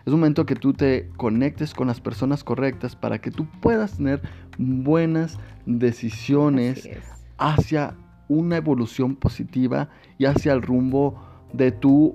es 0.06 0.12
un 0.12 0.20
momento 0.20 0.46
que 0.46 0.54
tú 0.54 0.72
te 0.72 1.08
conectes 1.16 1.74
con 1.74 1.88
las 1.88 2.00
personas 2.00 2.44
correctas 2.44 2.94
para 2.94 3.18
que 3.18 3.32
tú 3.32 3.46
puedas 3.60 3.96
tener 3.96 4.22
buenas 4.56 5.38
decisiones 5.64 6.88
hacia 7.38 7.96
una 8.28 8.56
evolución 8.56 9.16
positiva 9.16 9.88
y 10.16 10.26
hacia 10.26 10.52
el 10.52 10.62
rumbo 10.62 11.20
de 11.52 11.72
tu 11.72 12.14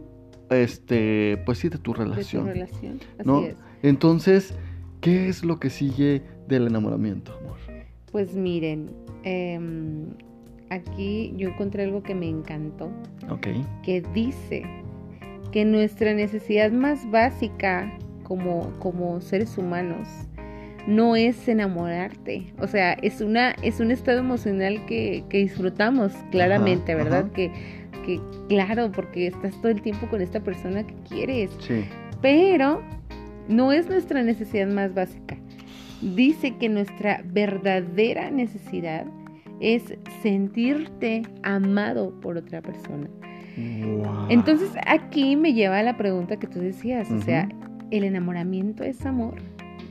este 0.50 1.41
pues 1.46 1.60
sí 1.60 1.70
de 1.70 1.78
tu 1.78 1.94
relación, 1.94 2.46
de 2.46 2.52
tu 2.52 2.60
relación. 2.60 3.00
Así 3.20 3.28
¿no? 3.28 3.41
es. 3.41 3.56
Entonces, 3.84 4.54
¿qué 5.02 5.28
es 5.28 5.44
lo 5.44 5.60
que 5.60 5.70
sigue 5.70 6.22
del 6.48 6.67
enamoramiento, 6.67 7.34
amor? 7.38 7.58
Pues 8.12 8.34
miren, 8.34 8.91
em, 9.24 10.06
aquí 10.70 11.34
yo 11.38 11.50
encontré 11.50 11.84
algo 11.84 12.04
que 12.04 12.15
me 12.15 12.28
encantó. 12.28 12.91
Ok. 13.30 13.48
Que 13.84 14.02
dice 14.13 14.63
que 15.52 15.65
nuestra 15.65 16.13
necesidad 16.13 16.72
más 16.72 17.10
básica 17.10 17.91
como, 18.24 18.72
como 18.80 19.20
seres 19.22 19.58
humanos 19.58 20.08
no 20.88 21.15
es 21.15 21.48
enamorarte. 21.48 22.54
O 22.60 22.67
sea, 22.67 22.94
es, 22.94 23.22
una, 23.22 23.52
es 23.62 23.80
un 23.80 23.91
estado 23.91 24.20
emocional 24.20 24.86
que, 24.86 25.24
disfrutamos 25.30 26.13
claramente, 26.32 26.96
¿verdad? 26.96 27.32
Que, 27.32 27.52
que 28.06 28.20
claro, 28.48 28.91
porque 28.91 29.28
estás 29.28 29.60
todo 29.62 29.70
el 29.70 29.82
tiempo 29.82 30.08
con 30.08 30.22
esta 30.22 30.39
persona 30.39 30.86
que 30.86 30.96
quieres. 31.08 31.52
Sí. 31.60 31.86
Pero 32.22 32.82
no 33.52 33.72
es 33.72 33.90
nuestra 33.90 34.24
necesidad 34.24 34.68
más 34.68 34.94
básica. 34.94 35.38
Dice 36.02 36.56
que 36.58 36.70
nuestra 36.70 37.22
verdadera 37.26 38.32
necesidad 38.32 39.06
es 39.60 39.94
sentirte 40.24 41.22
amado 41.44 42.20
por 42.22 42.38
otra 42.38 42.62
persona. 42.62 43.08
Entonces 44.30 44.70
aquí 44.88 45.36
me 45.36 45.54
lleva 45.54 45.80
a 45.80 45.84
la 45.84 45.98
pregunta 45.98 46.38
que 46.38 46.48
tú 46.48 46.60
decías, 46.60 47.12
o 47.12 47.22
sea, 47.22 47.50
¿el 47.92 48.06
enamoramiento 48.06 48.84
es 48.84 49.06
amor? 49.06 49.36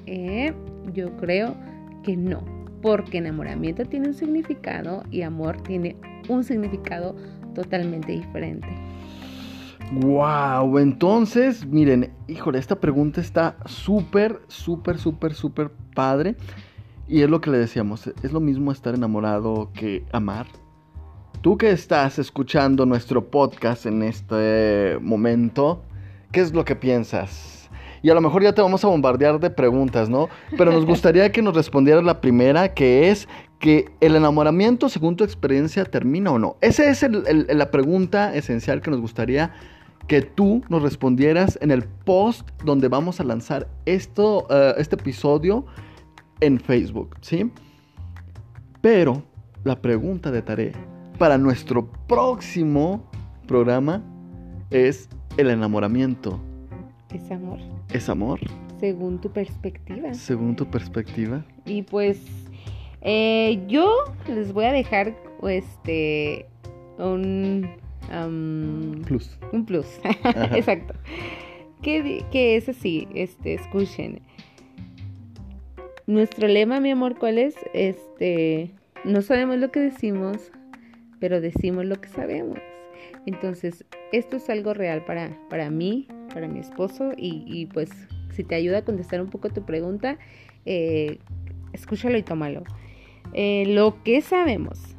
Eh, 0.07 0.53
yo 0.92 1.16
creo 1.18 1.55
que 2.03 2.16
no, 2.16 2.42
porque 2.83 3.18
enamoramiento 3.18 3.85
tiene 3.85 4.09
un 4.09 4.14
significado 4.14 5.05
y 5.11 5.23
amor 5.23 5.62
tiene 5.62 5.94
un 6.29 6.42
significado 6.42 7.14
totalmente 7.55 8.12
diferente. 8.12 8.68
Wow, 9.92 10.79
entonces, 10.79 11.66
miren, 11.66 12.12
híjole, 12.29 12.61
esta 12.61 12.79
pregunta 12.79 13.20
está 13.20 13.57
súper, 13.66 14.40
súper, 14.46 14.98
súper, 14.98 15.35
súper 15.35 15.72
padre. 15.96 16.37
Y 17.09 17.22
es 17.22 17.29
lo 17.29 17.40
que 17.40 17.50
le 17.50 17.59
decíamos, 17.59 18.07
es 18.07 18.33
lo 18.33 18.38
mismo 18.38 18.70
estar 18.70 18.94
enamorado 18.94 19.72
que 19.74 20.05
amar. 20.12 20.46
Tú 21.40 21.59
que 21.59 21.70
estás 21.72 22.20
escuchando 22.20 22.87
nuestro 22.87 23.33
podcast 23.33 23.85
en 23.87 24.05
este 24.05 24.96
momento, 25.00 25.83
¿qué 26.31 26.38
es 26.38 26.55
lo 26.55 26.64
que 26.64 26.76
piensas? 26.76 27.68
Y 28.00 28.11
a 28.11 28.14
lo 28.14 28.20
mejor 28.20 28.44
ya 28.44 28.55
te 28.55 28.62
vamos 28.62 28.85
a 28.85 28.88
bombardear 28.88 29.40
de 29.40 29.50
preguntas, 29.50 30.09
¿no? 30.09 30.29
Pero 30.57 30.70
nos 30.70 30.87
gustaría 30.87 31.33
que 31.33 31.42
nos 31.42 31.57
respondieras 31.57 32.05
la 32.05 32.20
primera, 32.20 32.74
que 32.74 33.11
es 33.11 33.26
que 33.59 33.90
el 34.00 34.14
enamoramiento, 34.14 34.88
según 34.88 35.16
tu 35.16 35.24
experiencia, 35.24 35.85
termina 35.85 36.31
o 36.31 36.38
no. 36.38 36.57
Esa 36.61 36.88
es 36.88 37.03
la 37.03 37.70
pregunta 37.72 38.37
esencial 38.37 38.83
que 38.83 38.92
nos 38.92 39.00
gustaría 39.00 39.53
que 40.06 40.22
tú 40.22 40.62
nos 40.68 40.82
respondieras 40.82 41.58
en 41.62 41.70
el 41.70 41.84
post 41.84 42.48
donde 42.64 42.88
vamos 42.88 43.20
a 43.20 43.24
lanzar 43.24 43.68
esto, 43.86 44.46
eh, 44.50 44.74
este 44.78 44.96
episodio 44.96 45.66
en 46.40 46.58
Facebook, 46.58 47.16
¿sí? 47.20 47.50
Pero 48.80 49.22
la 49.64 49.80
pregunta 49.80 50.30
de 50.30 50.42
tarea 50.42 50.72
para 51.18 51.36
nuestro 51.36 51.90
próximo 52.08 53.04
programa 53.46 54.02
es 54.70 55.08
el 55.36 55.50
enamoramiento. 55.50 56.40
Es 57.12 57.30
amor. 57.30 57.58
¿Es 57.92 58.08
amor? 58.08 58.40
Según 58.78 59.20
tu 59.20 59.30
perspectiva. 59.30 60.14
Según 60.14 60.56
tu 60.56 60.66
perspectiva. 60.66 61.44
Y 61.66 61.82
pues 61.82 62.22
eh, 63.02 63.62
yo 63.68 63.90
les 64.28 64.52
voy 64.52 64.64
a 64.64 64.72
dejar 64.72 65.14
este 65.42 66.46
un 66.98 67.68
plus. 68.11 69.38
Un 69.53 69.64
plus, 69.64 69.87
exacto. 70.55 70.94
Que, 71.83 72.25
que 72.31 72.57
es 72.57 72.68
así, 72.68 73.09
este, 73.14 73.55
escuchen. 73.55 74.20
Nuestro 76.07 76.49
lema, 76.49 76.81
mi 76.81 76.90
amor, 76.90 77.16
¿cuál 77.18 77.38
es? 77.38 77.55
Este, 77.73 78.70
no 79.05 79.23
sabemos 79.23 79.59
lo 79.59 79.70
que 79.70 79.81
decimos, 79.81 80.51
pero 81.20 81.40
decimos 81.40 81.85
lo 81.85 82.01
que 82.01 82.09
sabemos. 82.09 82.59
Entonces, 83.27 83.85
esto 84.12 84.37
es 84.37 84.51
algo 84.51 84.75
real 84.75 85.05
para, 85.05 85.38
para 85.49 85.70
mí, 85.70 86.09
para 86.33 86.49
mi 86.49 86.59
esposo, 86.59 87.12
y, 87.16 87.66
pues 87.66 87.90
si 88.33 88.44
te 88.44 88.55
ayuda 88.55 88.79
a 88.79 88.85
contestar 88.85 89.20
un 89.20 89.29
poco 89.29 89.51
tu 89.51 89.64
pregunta, 89.64 90.18
eh, 90.66 91.18
escúchalo 91.73 92.18
y 92.18 92.23
tómalo. 92.23 92.64
Eh, 93.33 93.64
lo 93.68 94.03
que 94.03 94.20
sabemos 94.20 94.96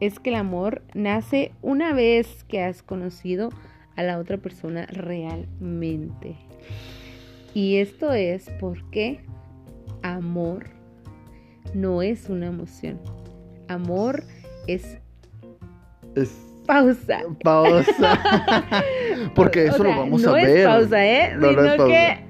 es 0.00 0.18
que 0.18 0.30
el 0.30 0.36
amor 0.36 0.82
nace 0.94 1.52
una 1.62 1.92
vez 1.92 2.44
que 2.44 2.62
has 2.62 2.82
conocido 2.82 3.50
a 3.96 4.02
la 4.02 4.18
otra 4.18 4.38
persona 4.38 4.86
realmente. 4.86 6.36
Y 7.54 7.78
esto 7.78 8.12
es 8.12 8.50
porque 8.60 9.20
amor 10.02 10.66
no 11.74 12.02
es 12.02 12.28
una 12.28 12.46
emoción. 12.46 13.00
Amor 13.68 14.22
es, 14.66 14.98
es 16.14 16.30
pausa. 16.66 17.20
Pausa. 17.42 18.20
porque 19.34 19.66
eso 19.66 19.82
lo 19.82 19.90
vamos 19.90 20.24
a 20.24 20.32
ver. 20.32 20.48
No 20.48 20.54
es 20.54 20.66
pausa, 20.66 21.06
¿eh? 21.06 21.32
Sino 21.34 21.86
que 21.86 22.27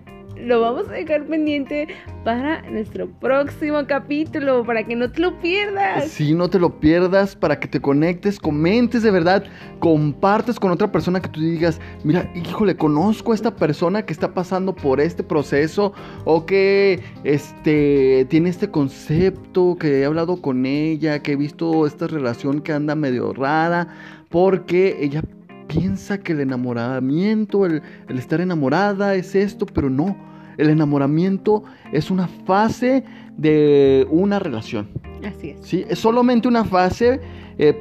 lo 0.48 0.62
vamos 0.62 0.88
a 0.88 0.92
dejar 0.92 1.26
pendiente 1.26 1.88
para 2.24 2.62
nuestro 2.70 3.06
próximo 3.06 3.86
capítulo, 3.86 4.64
para 4.64 4.82
que 4.82 4.96
no 4.96 5.10
te 5.10 5.20
lo 5.20 5.38
pierdas. 5.40 6.08
Sí, 6.08 6.34
no 6.34 6.48
te 6.48 6.58
lo 6.58 6.80
pierdas, 6.80 7.36
para 7.36 7.60
que 7.60 7.68
te 7.68 7.80
conectes, 7.80 8.40
comentes 8.40 9.02
de 9.02 9.10
verdad, 9.10 9.44
compartes 9.78 10.58
con 10.58 10.70
otra 10.70 10.90
persona 10.90 11.20
que 11.20 11.28
tú 11.28 11.40
digas, 11.40 11.80
mira, 12.02 12.30
híjole, 12.34 12.76
conozco 12.76 13.32
a 13.32 13.34
esta 13.34 13.54
persona 13.54 14.02
que 14.02 14.12
está 14.12 14.32
pasando 14.32 14.74
por 14.74 15.00
este 15.00 15.22
proceso 15.22 15.92
o 16.24 16.46
que 16.46 17.02
este, 17.24 18.26
tiene 18.30 18.48
este 18.48 18.70
concepto, 18.70 19.76
que 19.78 20.00
he 20.00 20.04
hablado 20.06 20.40
con 20.40 20.64
ella, 20.64 21.20
que 21.20 21.32
he 21.32 21.36
visto 21.36 21.86
esta 21.86 22.06
relación 22.06 22.62
que 22.62 22.72
anda 22.72 22.94
medio 22.94 23.34
rara, 23.34 23.88
porque 24.30 24.96
ella 25.00 25.22
piensa 25.68 26.18
que 26.18 26.32
el 26.32 26.40
enamoramiento, 26.40 27.66
el, 27.66 27.82
el, 28.08 28.18
estar 28.18 28.40
enamorada 28.40 29.14
es 29.14 29.34
esto, 29.34 29.66
pero 29.66 29.90
no. 29.90 30.27
El 30.58 30.70
enamoramiento 30.70 31.64
es 31.92 32.10
una 32.10 32.28
fase 32.28 33.04
de 33.36 34.06
una 34.10 34.38
relación. 34.38 34.88
Así 35.24 35.50
es. 35.50 35.66
¿sí? 35.66 35.84
Es 35.88 36.00
solamente 36.00 36.48
una 36.48 36.64
fase 36.64 37.20
eh, 37.56 37.80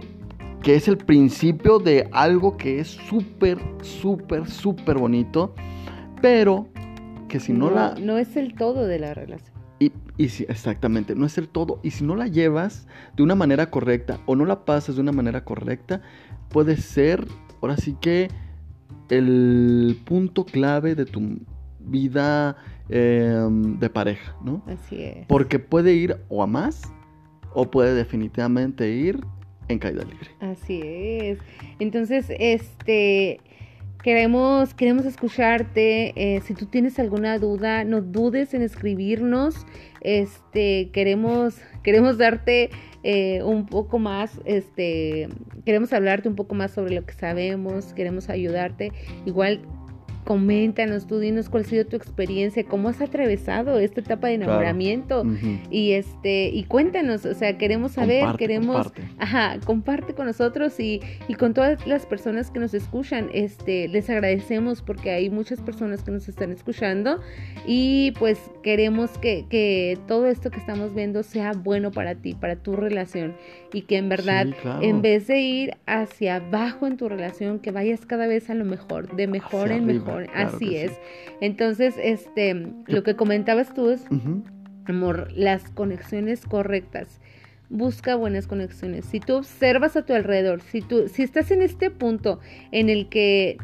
que 0.62 0.76
es 0.76 0.88
el 0.88 0.98
principio 0.98 1.80
de 1.80 2.08
algo 2.12 2.56
que 2.56 2.80
es 2.80 2.88
súper, 2.88 3.58
súper, 3.82 4.48
súper 4.48 4.98
bonito, 4.98 5.54
pero 6.22 6.68
que 7.28 7.40
si 7.40 7.52
no, 7.52 7.70
la... 7.72 7.96
No 8.00 8.18
es 8.18 8.38
el 8.38 8.56
todo 8.56 8.86
de 8.88 9.00
la 9.00 9.14
relación. 9.14 9.56
Y, 9.80 9.92
y 10.18 10.30
sí, 10.30 10.46
exactamente, 10.48 11.16
no 11.16 11.26
es 11.26 11.38
el 11.38 11.50
todo. 11.50 11.80
Y 11.84 11.92
si 11.92 12.04
no 12.04 12.16
la 12.16 12.28
llevas 12.28 12.88
de 13.16 13.24
una 13.24 13.36
manera 13.36 13.70
correcta 13.70 14.20
o 14.26 14.36
no 14.36 14.46
la 14.46 14.66
pasas 14.66 14.96
de 14.96 15.02
una 15.02 15.12
manera 15.12 15.44
correcta, 15.44 16.02
puede 16.50 16.78
ser, 16.78 17.28
ahora 17.62 17.78
sí 17.78 17.96
que, 18.00 18.30
el 19.10 19.98
punto 20.04 20.46
clave 20.46 20.94
de 20.94 21.06
tu 21.06 21.40
vida 21.88 22.58
em, 22.90 23.80
de 23.80 23.90
pareja, 23.90 24.36
¿no? 24.44 24.64
Así 24.68 25.02
es. 25.02 25.26
Porque 25.28 25.60
puede 25.60 25.94
ir 25.94 26.18
o 26.30 26.44
a 26.44 26.48
más 26.48 26.94
o 27.54 27.70
puede 27.70 27.94
definitivamente 27.94 28.90
ir 28.90 29.20
en 29.68 29.80
caída 29.80 30.04
libre. 30.04 30.30
Así 30.40 30.82
es. 30.84 31.40
Entonces, 31.80 32.28
este, 32.40 33.40
queremos, 34.04 34.74
queremos 34.74 35.06
escucharte. 35.06 36.14
Eh, 36.16 36.42
si 36.42 36.54
tú 36.54 36.66
tienes 36.68 37.00
alguna 37.00 37.40
duda, 37.40 37.84
no 37.84 38.02
dudes 38.02 38.54
en 38.54 38.62
escribirnos. 38.62 39.66
Este, 40.02 40.90
queremos, 40.92 41.60
queremos 41.84 42.18
darte 42.18 42.70
eh, 43.04 43.42
un 43.44 43.66
poco 43.66 44.00
más, 44.00 44.40
este, 44.46 45.30
queremos 45.66 45.94
hablarte 45.94 46.30
un 46.30 46.36
poco 46.36 46.56
más 46.56 46.72
sobre 46.72 46.96
lo 46.96 47.06
que 47.06 47.14
sabemos, 47.14 47.94
queremos 47.94 48.30
ayudarte. 48.30 48.92
Igual 49.26 49.62
coméntanos, 50.28 51.08
tú 51.08 51.20
dinos 51.20 51.48
cuál 51.48 51.64
ha 51.64 51.68
sido 51.68 51.86
tu 51.86 51.96
experiencia, 51.96 52.66
cómo 52.66 52.90
has 52.90 53.00
atravesado 53.00 53.80
esta 53.80 54.02
etapa 54.02 54.28
de 54.28 54.34
enamoramiento. 54.34 55.24
Y 55.72 55.94
este 55.94 56.50
y 56.50 56.66
cuéntanos, 56.66 57.26
o 57.26 57.34
sea, 57.34 57.58
queremos 57.58 57.94
saber, 57.94 58.36
queremos, 58.36 58.88
comparte. 58.88 59.16
ajá, 59.20 59.58
comparte 59.64 60.14
con 60.14 60.26
nosotros 60.26 60.82
y, 60.82 61.00
y, 61.30 61.36
con 61.36 61.54
todas 61.54 61.88
las 61.88 62.06
personas 62.06 62.52
que 62.52 62.60
nos 62.60 62.74
escuchan, 62.74 63.30
este, 63.34 63.88
les 63.88 64.10
agradecemos 64.10 64.82
porque 64.82 65.12
hay 65.12 65.30
muchas 65.30 65.62
personas 65.62 66.04
que 66.04 66.12
nos 66.12 66.28
están 66.28 66.52
escuchando 66.52 67.22
y 67.66 68.12
pues 68.20 68.38
queremos 68.64 69.18
que, 69.20 69.46
que 69.50 69.98
todo 70.10 70.26
esto 70.26 70.52
que 70.52 70.60
estamos 70.60 70.94
viendo 70.94 71.24
sea 71.24 71.54
bueno 71.54 71.92
para 71.92 72.16
ti, 72.16 72.34
para 72.34 72.58
tu 72.58 72.76
relación 72.76 73.34
y 73.72 73.84
que 73.84 73.96
en 73.96 74.10
verdad, 74.10 74.48
en 74.82 75.02
vez 75.02 75.28
de 75.28 75.40
ir 75.40 75.78
hacia 75.86 76.36
abajo 76.36 76.86
en 76.86 76.98
tu 76.98 77.08
relación, 77.08 77.60
que 77.60 77.72
vayas 77.72 78.06
cada 78.06 78.28
vez 78.28 78.50
a 78.50 78.56
lo 78.56 78.66
mejor, 78.66 79.16
de 79.16 79.28
mejor 79.28 79.72
en 79.72 79.86
mejor 79.86 80.17
Así 80.34 80.76
es. 80.76 80.92
Entonces, 81.42 81.96
este, 82.02 82.68
lo 82.88 83.04
que 83.04 83.16
comentabas 83.16 83.74
tú 83.74 83.90
es, 83.90 84.06
amor, 84.86 85.32
las 85.34 85.70
conexiones 85.70 86.46
correctas. 86.46 87.22
Busca 87.70 88.16
buenas 88.16 88.48
conexiones. 88.48 89.06
Si 89.06 89.20
tú 89.20 89.36
observas 89.36 89.98
a 89.98 90.06
tu 90.06 90.14
alrededor, 90.14 90.62
si 90.62 90.82
tú, 90.82 91.10
si 91.10 91.24
estás 91.24 91.52
en 91.52 91.62
este 91.62 91.92
punto 91.92 92.40
en 92.72 92.90
el 92.90 93.10
que 93.10 93.58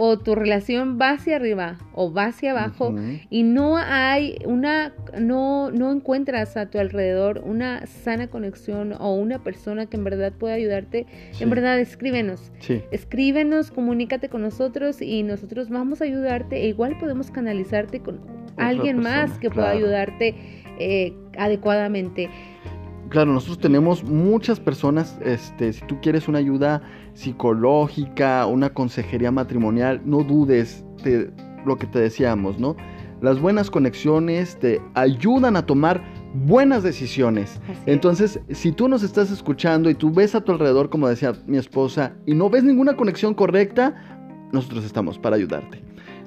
o 0.00 0.16
tu 0.16 0.36
relación 0.36 0.96
va 0.98 1.10
hacia 1.10 1.34
arriba 1.34 1.76
o 1.92 2.12
va 2.12 2.26
hacia 2.26 2.52
abajo 2.52 2.94
y 3.30 3.42
no 3.42 3.76
hay 3.76 4.36
una, 4.44 4.94
no, 5.18 5.72
no 5.72 5.90
encuentras 5.90 6.56
a 6.56 6.70
tu 6.70 6.78
alrededor 6.78 7.42
una 7.44 7.84
sana 7.88 8.28
conexión 8.28 8.92
o 8.92 9.14
una 9.14 9.42
persona 9.42 9.86
que 9.86 9.96
en 9.96 10.04
verdad 10.04 10.32
pueda 10.32 10.54
ayudarte, 10.54 11.06
en 11.40 11.50
verdad 11.50 11.80
escríbenos. 11.80 12.52
Escríbenos, 12.92 13.72
comunícate 13.72 14.28
con 14.28 14.42
nosotros 14.42 15.02
y 15.02 15.24
nosotros 15.24 15.68
vamos 15.68 16.00
a 16.00 16.04
ayudarte 16.04 16.62
e 16.62 16.68
igual 16.68 16.96
podemos 17.00 17.32
canalizarte 17.32 17.98
con 17.98 18.20
alguien 18.56 18.98
más 18.98 19.36
que 19.40 19.50
pueda 19.50 19.70
ayudarte 19.70 20.36
eh, 20.78 21.12
adecuadamente. 21.36 22.30
Claro, 23.08 23.32
nosotros 23.32 23.58
tenemos 23.58 24.04
muchas 24.04 24.60
personas, 24.60 25.18
este, 25.24 25.72
si 25.72 25.84
tú 25.86 25.98
quieres 26.02 26.28
una 26.28 26.38
ayuda 26.38 26.82
psicológica, 27.14 28.44
una 28.46 28.70
consejería 28.70 29.30
matrimonial, 29.30 30.02
no 30.04 30.22
dudes 30.22 30.84
de 31.02 31.30
lo 31.64 31.76
que 31.76 31.86
te 31.86 32.00
decíamos, 32.00 32.58
¿no? 32.58 32.76
Las 33.22 33.40
buenas 33.40 33.70
conexiones 33.70 34.58
te 34.58 34.80
ayudan 34.94 35.56
a 35.56 35.64
tomar 35.66 36.04
buenas 36.34 36.82
decisiones. 36.82 37.60
Entonces, 37.86 38.40
si 38.50 38.72
tú 38.72 38.88
nos 38.88 39.02
estás 39.02 39.30
escuchando 39.30 39.90
y 39.90 39.94
tú 39.94 40.12
ves 40.12 40.34
a 40.34 40.42
tu 40.42 40.52
alrededor, 40.52 40.90
como 40.90 41.08
decía 41.08 41.32
mi 41.46 41.56
esposa, 41.56 42.14
y 42.26 42.34
no 42.34 42.50
ves 42.50 42.62
ninguna 42.62 42.96
conexión 42.96 43.34
correcta, 43.34 43.94
nosotros 44.52 44.84
estamos 44.84 45.18
para 45.18 45.36
ayudarte. 45.36 45.82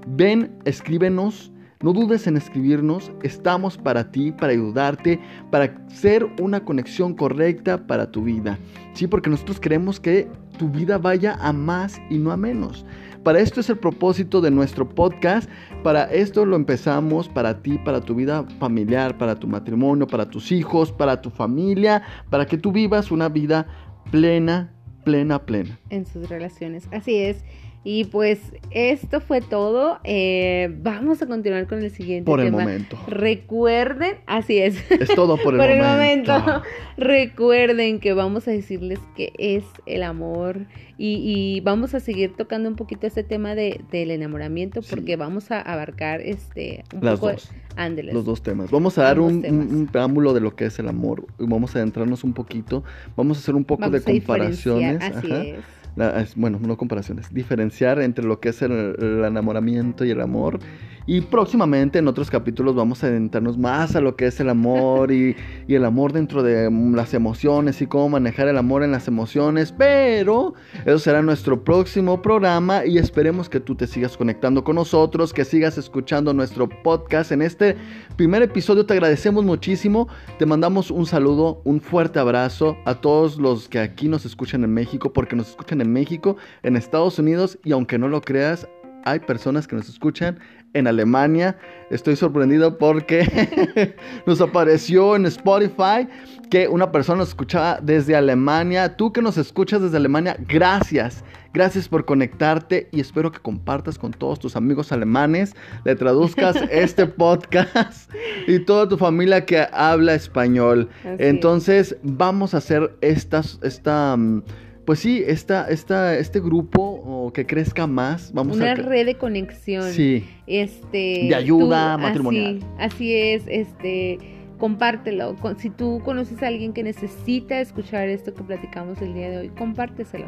Ven, 0.07 0.51
escríbenos. 0.65 1.50
No 1.81 1.93
dudes 1.93 2.27
en 2.27 2.37
escribirnos, 2.37 3.11
estamos 3.23 3.77
para 3.77 4.11
ti, 4.11 4.31
para 4.31 4.53
ayudarte, 4.53 5.19
para 5.49 5.75
ser 5.87 6.27
una 6.39 6.63
conexión 6.63 7.15
correcta 7.15 7.87
para 7.87 8.11
tu 8.11 8.23
vida. 8.23 8.59
Sí, 8.93 9.07
porque 9.07 9.29
nosotros 9.29 9.59
queremos 9.59 9.99
que 9.99 10.27
tu 10.59 10.69
vida 10.69 10.99
vaya 10.99 11.37
a 11.41 11.51
más 11.53 11.99
y 12.09 12.17
no 12.17 12.31
a 12.31 12.37
menos. 12.37 12.85
Para 13.23 13.39
esto 13.39 13.59
es 13.59 13.69
el 13.69 13.77
propósito 13.77 14.41
de 14.41 14.51
nuestro 14.51 14.87
podcast. 14.87 15.49
Para 15.83 16.03
esto 16.05 16.45
lo 16.45 16.55
empezamos 16.55 17.29
para 17.29 17.61
ti, 17.61 17.79
para 17.79 18.01
tu 18.01 18.15
vida 18.15 18.45
familiar, 18.59 19.17
para 19.17 19.35
tu 19.35 19.47
matrimonio, 19.47 20.07
para 20.07 20.29
tus 20.29 20.51
hijos, 20.51 20.91
para 20.91 21.21
tu 21.21 21.29
familia, 21.29 22.03
para 22.29 22.45
que 22.45 22.57
tú 22.57 22.71
vivas 22.71 23.11
una 23.11 23.29
vida 23.29 23.67
plena, 24.11 24.71
plena, 25.03 25.39
plena. 25.45 25.79
en 25.89 26.05
sus 26.05 26.29
relaciones. 26.29 26.87
Así 26.91 27.17
es. 27.17 27.43
Y 27.83 28.05
pues 28.05 28.39
esto 28.69 29.21
fue 29.21 29.41
todo. 29.41 29.99
Eh, 30.03 30.71
vamos 30.83 31.21
a 31.23 31.25
continuar 31.25 31.65
con 31.67 31.79
el 31.81 31.89
siguiente 31.89 32.25
Por 32.27 32.39
el 32.39 32.51
momento. 32.51 32.95
Recuerden, 33.07 34.17
así 34.27 34.59
es. 34.59 34.75
Es 34.91 35.09
todo 35.15 35.35
por 35.37 35.53
el, 35.55 35.59
Por 35.59 35.69
el 35.69 35.81
momento. 35.81 36.61
Recuerden 36.97 37.99
que 37.99 38.13
vamos 38.13 38.47
a 38.47 38.51
decirles 38.51 38.99
qué 39.15 39.33
es 39.39 39.63
el 39.87 40.03
amor 40.03 40.67
y, 40.99 41.15
y 41.25 41.61
vamos 41.61 41.95
a 41.95 41.99
seguir 41.99 42.35
tocando 42.35 42.69
un 42.69 42.75
poquito 42.75 43.07
este 43.07 43.23
tema 43.23 43.55
de, 43.55 43.81
del 43.91 44.11
enamoramiento 44.11 44.83
Sí. 44.83 44.89
porque 44.91 45.15
vamos 45.15 45.49
a 45.49 45.59
abarcar 45.59 46.21
este 46.21 46.83
un 46.93 47.03
Las 47.03 47.19
poco 47.19 47.31
dos. 47.31 47.51
ándeles. 47.75 48.13
Los 48.13 48.25
dos 48.25 48.43
temas. 48.43 48.69
Vamos 48.69 48.99
a 48.99 49.03
dar 49.03 49.19
un, 49.19 49.43
un- 49.43 49.87
preámbulo 49.91 50.33
de 50.35 50.41
lo 50.41 50.55
que 50.55 50.65
es 50.65 50.77
el 50.77 50.87
amor. 50.87 51.25
Vamos 51.39 51.75
a 51.75 51.79
adentrarnos 51.79 52.23
un 52.23 52.33
poquito. 52.33 52.83
Vamos 53.17 53.37
a 53.37 53.39
hacer 53.39 53.55
un 53.55 53.63
poco 53.65 53.81
Vamos 53.81 54.05
de 54.05 54.11
comparaciones. 54.19 55.01
Así 55.01 55.31
ajá. 55.31 55.41
es. 55.43 55.55
La- 55.95 56.25
bueno, 56.35 56.59
no 56.61 56.77
comparaciones, 56.77 57.33
diferenciar 57.33 57.99
entre 58.01 58.25
lo 58.25 58.39
que 58.39 58.49
es 58.49 58.61
el 58.61 58.95
enamoramiento 59.25 60.05
y 60.05 60.11
el 60.11 60.21
amor. 60.21 60.61
Y 61.07 61.21
próximamente 61.21 61.99
en 61.99 62.07
otros 62.07 62.29
capítulos 62.29 62.75
vamos 62.75 63.03
a 63.03 63.07
adentrarnos 63.07 63.57
más 63.57 63.95
a 63.95 64.01
lo 64.01 64.15
que 64.15 64.27
es 64.27 64.39
el 64.39 64.49
amor 64.49 65.11
y, 65.11 65.35
y 65.67 65.75
el 65.75 65.85
amor 65.85 66.13
dentro 66.13 66.43
de 66.43 66.69
mm, 66.69 66.95
las 66.95 67.13
emociones 67.13 67.81
y 67.81 67.87
cómo 67.87 68.09
manejar 68.09 68.47
el 68.47 68.57
amor 68.57 68.83
en 68.83 68.91
las 68.91 69.07
emociones. 69.07 69.71
Pero 69.71 70.53
eso 70.85 70.99
será 70.99 71.21
nuestro 71.21 71.63
próximo 71.63 72.21
programa 72.21 72.85
y 72.85 72.97
esperemos 72.97 73.49
que 73.49 73.59
tú 73.59 73.75
te 73.75 73.87
sigas 73.87 74.15
conectando 74.15 74.63
con 74.63 74.75
nosotros, 74.75 75.33
que 75.33 75.45
sigas 75.45 75.77
escuchando 75.77 76.33
nuestro 76.33 76.69
podcast. 76.69 77.31
En 77.31 77.41
este 77.41 77.75
primer 78.15 78.43
episodio 78.43 78.85
te 78.85 78.93
agradecemos 78.93 79.43
muchísimo, 79.43 80.07
te 80.37 80.45
mandamos 80.45 80.91
un 80.91 81.05
saludo, 81.05 81.61
un 81.63 81.81
fuerte 81.81 82.19
abrazo 82.19 82.77
a 82.85 82.95
todos 82.95 83.37
los 83.37 83.67
que 83.67 83.79
aquí 83.79 84.07
nos 84.07 84.25
escuchan 84.25 84.63
en 84.63 84.73
México, 84.73 85.11
porque 85.11 85.35
nos 85.35 85.49
escuchan 85.49 85.81
en 85.81 85.91
México, 85.91 86.37
en 86.63 86.75
Estados 86.75 87.17
Unidos 87.19 87.57
y 87.63 87.71
aunque 87.71 87.97
no 87.97 88.07
lo 88.07 88.21
creas, 88.21 88.67
hay 89.03 89.19
personas 89.19 89.67
que 89.67 89.75
nos 89.75 89.89
escuchan 89.89 90.39
en 90.73 90.87
Alemania. 90.87 91.57
Estoy 91.89 92.15
sorprendido 92.15 92.77
porque 92.77 93.95
nos 94.25 94.41
apareció 94.41 95.15
en 95.15 95.25
Spotify 95.25 96.07
que 96.49 96.67
una 96.67 96.91
persona 96.91 97.19
nos 97.19 97.29
escuchaba 97.29 97.79
desde 97.81 98.15
Alemania. 98.15 98.95
Tú 98.95 99.11
que 99.11 99.21
nos 99.21 99.37
escuchas 99.37 99.81
desde 99.81 99.97
Alemania, 99.97 100.37
gracias. 100.47 101.23
Gracias 101.53 101.89
por 101.89 102.05
conectarte 102.05 102.87
y 102.93 103.01
espero 103.01 103.29
que 103.31 103.39
compartas 103.39 103.99
con 103.99 104.11
todos 104.11 104.39
tus 104.39 104.55
amigos 104.55 104.93
alemanes, 104.93 105.53
le 105.83 105.95
traduzcas 105.95 106.55
este 106.71 107.05
podcast 107.07 108.09
y 108.47 108.59
toda 108.59 108.87
tu 108.87 108.97
familia 108.97 109.45
que 109.45 109.67
habla 109.73 110.13
español. 110.13 110.89
Así 110.99 111.15
Entonces 111.19 111.97
vamos 112.03 112.53
a 112.53 112.57
hacer 112.57 112.95
estas, 113.01 113.59
esta, 113.63 114.15
mm, 114.15 114.43
pues 114.91 114.99
sí, 114.99 115.23
esta, 115.25 115.69
esta, 115.69 116.17
este 116.17 116.41
grupo 116.41 116.81
o 116.81 117.31
que 117.31 117.45
crezca 117.45 117.87
más. 117.87 118.33
Vamos 118.33 118.57
Una 118.57 118.73
a 118.73 118.75
red 118.75 119.05
de 119.05 119.15
conexión. 119.15 119.83
Sí, 119.83 120.27
este 120.47 121.27
De 121.29 121.33
ayuda 121.33 121.97
matrimonial. 121.97 122.59
Así, 122.77 122.95
así 122.95 123.15
es, 123.15 123.43
este 123.47 124.17
compártelo. 124.57 125.37
Si 125.59 125.69
tú 125.69 126.01
conoces 126.03 126.43
a 126.43 126.47
alguien 126.47 126.73
que 126.73 126.83
necesita 126.83 127.61
escuchar 127.61 128.09
esto 128.09 128.33
que 128.33 128.43
platicamos 128.43 129.01
el 129.01 129.13
día 129.13 129.29
de 129.29 129.37
hoy, 129.37 129.49
compárteselo. 129.57 130.25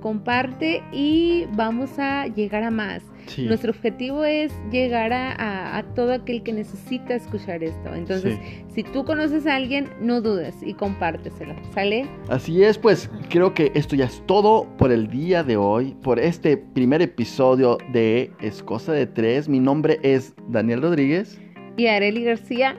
Comparte 0.00 0.82
y 0.90 1.44
vamos 1.52 1.98
a 1.98 2.28
llegar 2.28 2.62
a 2.62 2.70
más. 2.70 3.02
Sí. 3.28 3.46
Nuestro 3.46 3.70
objetivo 3.70 4.24
es 4.24 4.52
llegar 4.72 5.12
a, 5.12 5.32
a- 5.32 5.78
a 5.78 5.82
todo 5.94 6.12
aquel 6.12 6.42
que 6.42 6.52
necesita 6.52 7.14
escuchar 7.14 7.62
esto. 7.62 7.94
Entonces, 7.94 8.34
Sí. 8.42 8.64
si 8.74 8.82
tú 8.82 9.04
conoces 9.04 9.46
a 9.46 9.54
alguien, 9.56 9.88
no 10.00 10.20
dudes 10.20 10.56
y 10.62 10.74
compárteselo. 10.74 11.54
¿Sale? 11.72 12.06
Así 12.28 12.62
es, 12.64 12.76
pues 12.78 13.08
creo 13.30 13.54
que 13.54 13.70
esto 13.74 13.94
ya 13.94 14.06
es 14.06 14.22
todo 14.26 14.66
por 14.78 14.90
el 14.90 15.08
día 15.08 15.44
de 15.44 15.56
hoy, 15.56 15.94
por 16.02 16.18
este 16.18 16.56
primer 16.56 17.00
episodio 17.02 17.78
de 17.92 18.32
Es 18.40 18.62
Cosa 18.62 18.92
de 18.92 19.06
Tres. 19.06 19.48
Mi 19.48 19.60
nombre 19.60 19.98
es 20.02 20.34
Daniel 20.48 20.82
Rodríguez 20.82 21.40
Y 21.76 21.86
Areli 21.86 22.24
García. 22.24 22.76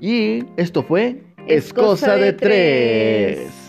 y 0.00 0.44
esto 0.56 0.82
fue 0.82 1.22
Es 1.46 1.66
Es 1.66 1.72
Cosa 1.72 1.86
Cosa 2.06 2.16
de 2.16 2.24
de 2.24 2.32
Tres. 2.34 3.36
Tres. 3.36 3.61